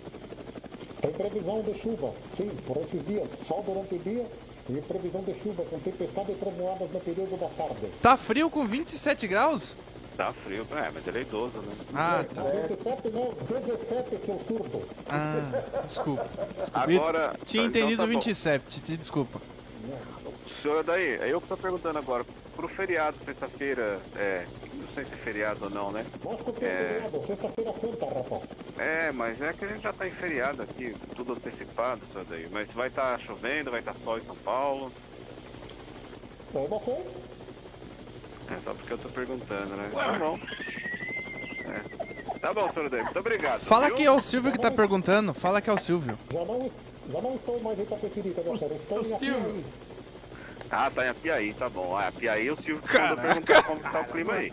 [1.00, 4.26] Tem previsão de chuva, sim, por esses dias, sol durante o dia
[4.68, 7.86] e previsão de chuva com tempestade e trovoadas no período da tarde.
[8.00, 9.74] Tá frio com 27 graus?
[10.16, 10.66] Tá frio.
[10.72, 11.72] É, mas ele é idoso, né?
[11.94, 12.42] Ah, tá.
[12.42, 14.82] 27 não, 17, seu surdo.
[15.08, 16.26] Ah, desculpa.
[16.58, 16.80] desculpa.
[16.80, 18.12] Agora- Tinha então entendido tá bom.
[18.12, 19.40] 27, te desculpa.
[20.46, 22.24] Senhor daí, é eu que tô perguntando agora.
[22.54, 24.46] Pro feriado, sexta-feira, é.
[24.74, 26.04] Não sei se é feriado ou não, né?
[26.22, 28.42] Mostra que é feriado, sexta-feira santa, rapaz.
[28.78, 32.48] É, mas é que a gente já tá em feriado aqui, tudo antecipado, senhor daí.
[32.50, 34.92] Mas vai estar chovendo, vai estar sol em São Paulo.
[36.52, 37.06] Não sei.
[38.54, 39.90] É só porque eu tô perguntando, né?
[39.92, 40.38] Tá bom.
[41.64, 42.38] É.
[42.38, 43.60] Tá bom, senhor Daí, muito obrigado.
[43.60, 43.94] Fala viu?
[43.94, 45.32] que é o Silvio que tá perguntando.
[45.32, 46.18] Fala que é o Silvio.
[46.30, 46.70] Já não,
[47.10, 49.64] já não estou mais em Tapecerica da Serra, estou em Apiaí.
[50.72, 51.94] Ah, tá em Apiaí, tá bom.
[51.94, 54.50] Ah, Apiaí o Silvio mandou perguntar como tá o clima aí.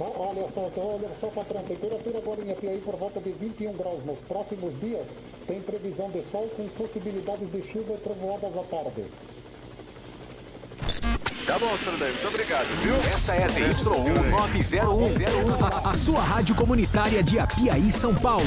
[0.00, 4.02] Olha só, então, olha só, patrão, temperatura agora em Apiaí por volta de 21 graus.
[4.06, 5.06] Nos próximos dias
[5.46, 9.04] tem previsão de sol com possibilidades de chuva e trovoadas à tarde.
[11.44, 12.94] Tá bom, senhor Daí, muito obrigado, viu?
[13.12, 13.66] Essa é a ZYU
[14.30, 18.46] 90101, a, a sua rádio comunitária de Apiaí, São Paulo.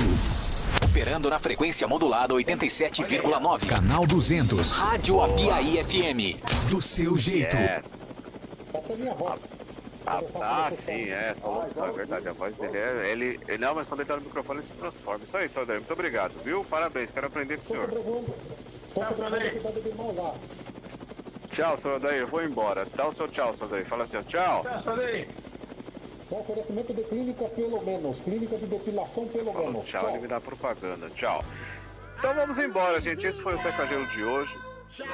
[0.95, 3.67] Operando na frequência modulada 87,9.
[3.67, 4.71] Canal 200.
[4.71, 6.39] Rádio Apiaí FM.
[6.69, 7.57] Do seu jeito.
[7.57, 7.81] É
[8.95, 9.41] minha voz.
[10.07, 12.29] Ah, ah, sim, é, só locução, é verdade.
[12.29, 13.11] A voz dele é.
[13.11, 15.25] Ele, ele, não, mas quando ele tá no microfone ele se transforma.
[15.25, 16.63] Isso aí, senhor Daí, muito obrigado, viu?
[16.63, 17.89] Parabéns, quero aprender com o senhor.
[21.51, 22.87] Tchau, senhor Daí, eu vou embora.
[22.95, 23.83] Dá o seu tchau, senhor Daí.
[23.83, 24.63] Fala assim, ó, tchau.
[26.29, 29.85] Com oferecimento de clínica pelo menos, clínica de depilação pelo menos.
[29.85, 31.09] Tchau, ele me dá propaganda.
[31.11, 31.43] Tchau.
[32.17, 33.27] Então vamos embora, gente.
[33.27, 34.57] Esse foi o Secagelo de hoje.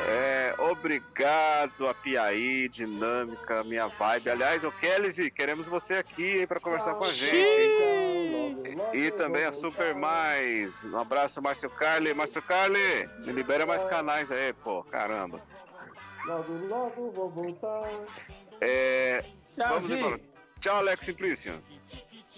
[0.07, 4.29] É, obrigado a Piaí, Dinâmica, minha vibe.
[4.29, 7.35] Aliás, o Kelly, queremos você aqui para conversar com a gente.
[8.93, 10.83] E, e também a Super Mais.
[10.83, 12.13] Um abraço, Márcio Carli.
[12.13, 14.83] Márcio Carli, me libera mais canais aí, pô.
[14.83, 15.41] Caramba.
[16.25, 17.89] Logo, logo vou voltar.
[18.59, 20.30] É, Tchau, vamos embora.
[20.61, 21.61] Tchau, Alex Simplício.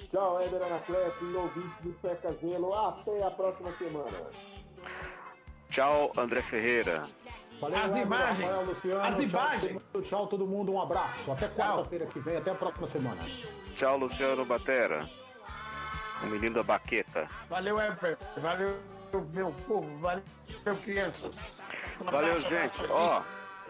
[0.09, 2.73] Tchau, Éder Anacleto e ouvintes do Seca Gelo.
[2.73, 4.29] Até a próxima semana.
[5.69, 7.05] Tchau, André Ferreira.
[7.59, 8.49] Valeu, As imagens.
[8.49, 9.93] Rafael, Luciano, As tchau, imagens.
[9.93, 10.73] mundo, Tchau, todo mundo.
[10.73, 11.31] Um abraço.
[11.31, 12.37] Até quarta-feira que vem.
[12.37, 13.21] Até a próxima semana.
[13.75, 15.07] Tchau, Luciano Batera.
[16.21, 17.27] O menino da baqueta.
[17.49, 18.17] Valeu, Eper.
[18.37, 18.77] Valeu,
[19.33, 19.97] meu povo.
[19.99, 20.23] Valeu,
[20.83, 21.65] crianças.
[22.01, 22.83] Um Valeu, abraço, gente.
[22.83, 22.93] abraço.
[22.93, 23.21] Ó,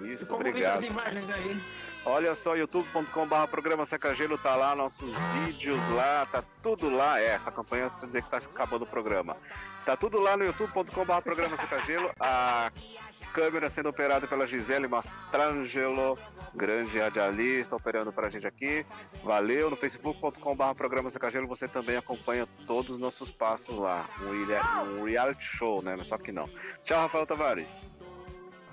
[0.06, 0.80] isso, Como obrigado.
[0.80, 1.64] as imagens aí?
[2.06, 7.18] Olha só, youtube.com.br programa Secagelo tá lá, nossos vídeos lá, tá tudo lá.
[7.20, 9.38] É, essa campanha quer dizer que tá acabando o programa.
[9.86, 12.12] Tá tudo lá no youtube.com.br programa Secagelo.
[12.20, 16.18] As câmeras sendo operadas pela Gisele Mastrangelo,
[16.54, 18.86] grande radialista, operando pra gente aqui.
[19.24, 19.70] Valeu.
[19.70, 24.10] No facebook.com.br programa Secagelo você também acompanha todos os nossos passos lá.
[24.20, 25.98] Um, um reality show, né?
[26.04, 26.50] Só que não.
[26.84, 27.70] Tchau, Rafael Tavares.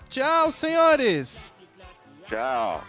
[0.09, 1.53] Tchau, senhores!
[2.27, 2.83] Tchau.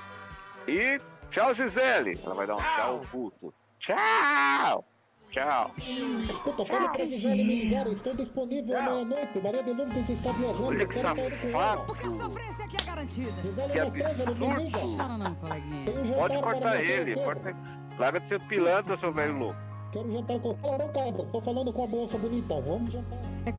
[0.68, 1.00] E
[1.30, 2.20] tchau, Gisele.
[2.24, 3.54] Ela vai dar um tchau puto.
[3.80, 4.86] Tchau.
[5.32, 5.72] Tchau.
[6.30, 7.88] Escuta, fala pra Gisele me ligar.
[7.88, 9.40] Estou disponível à meia-noite.
[9.42, 10.66] Maria de Lourdes está viajando.
[10.66, 11.86] Olha que safado.
[11.88, 13.42] Porque a sofrência aqui é garantida.
[13.42, 14.98] Gisele, Que absurdo.
[14.98, 16.16] Chora não, coleguinha.
[16.16, 17.16] Pode cortar ele.
[17.16, 17.56] Corta...
[17.98, 19.60] Larga de ser pilantra, seu velho louco.
[19.92, 20.56] Quero jantar com...
[20.56, 21.24] Fala, não, cabra.
[21.32, 22.62] Tô falando com a moça bonita.
[22.62, 23.20] Vamos jantar.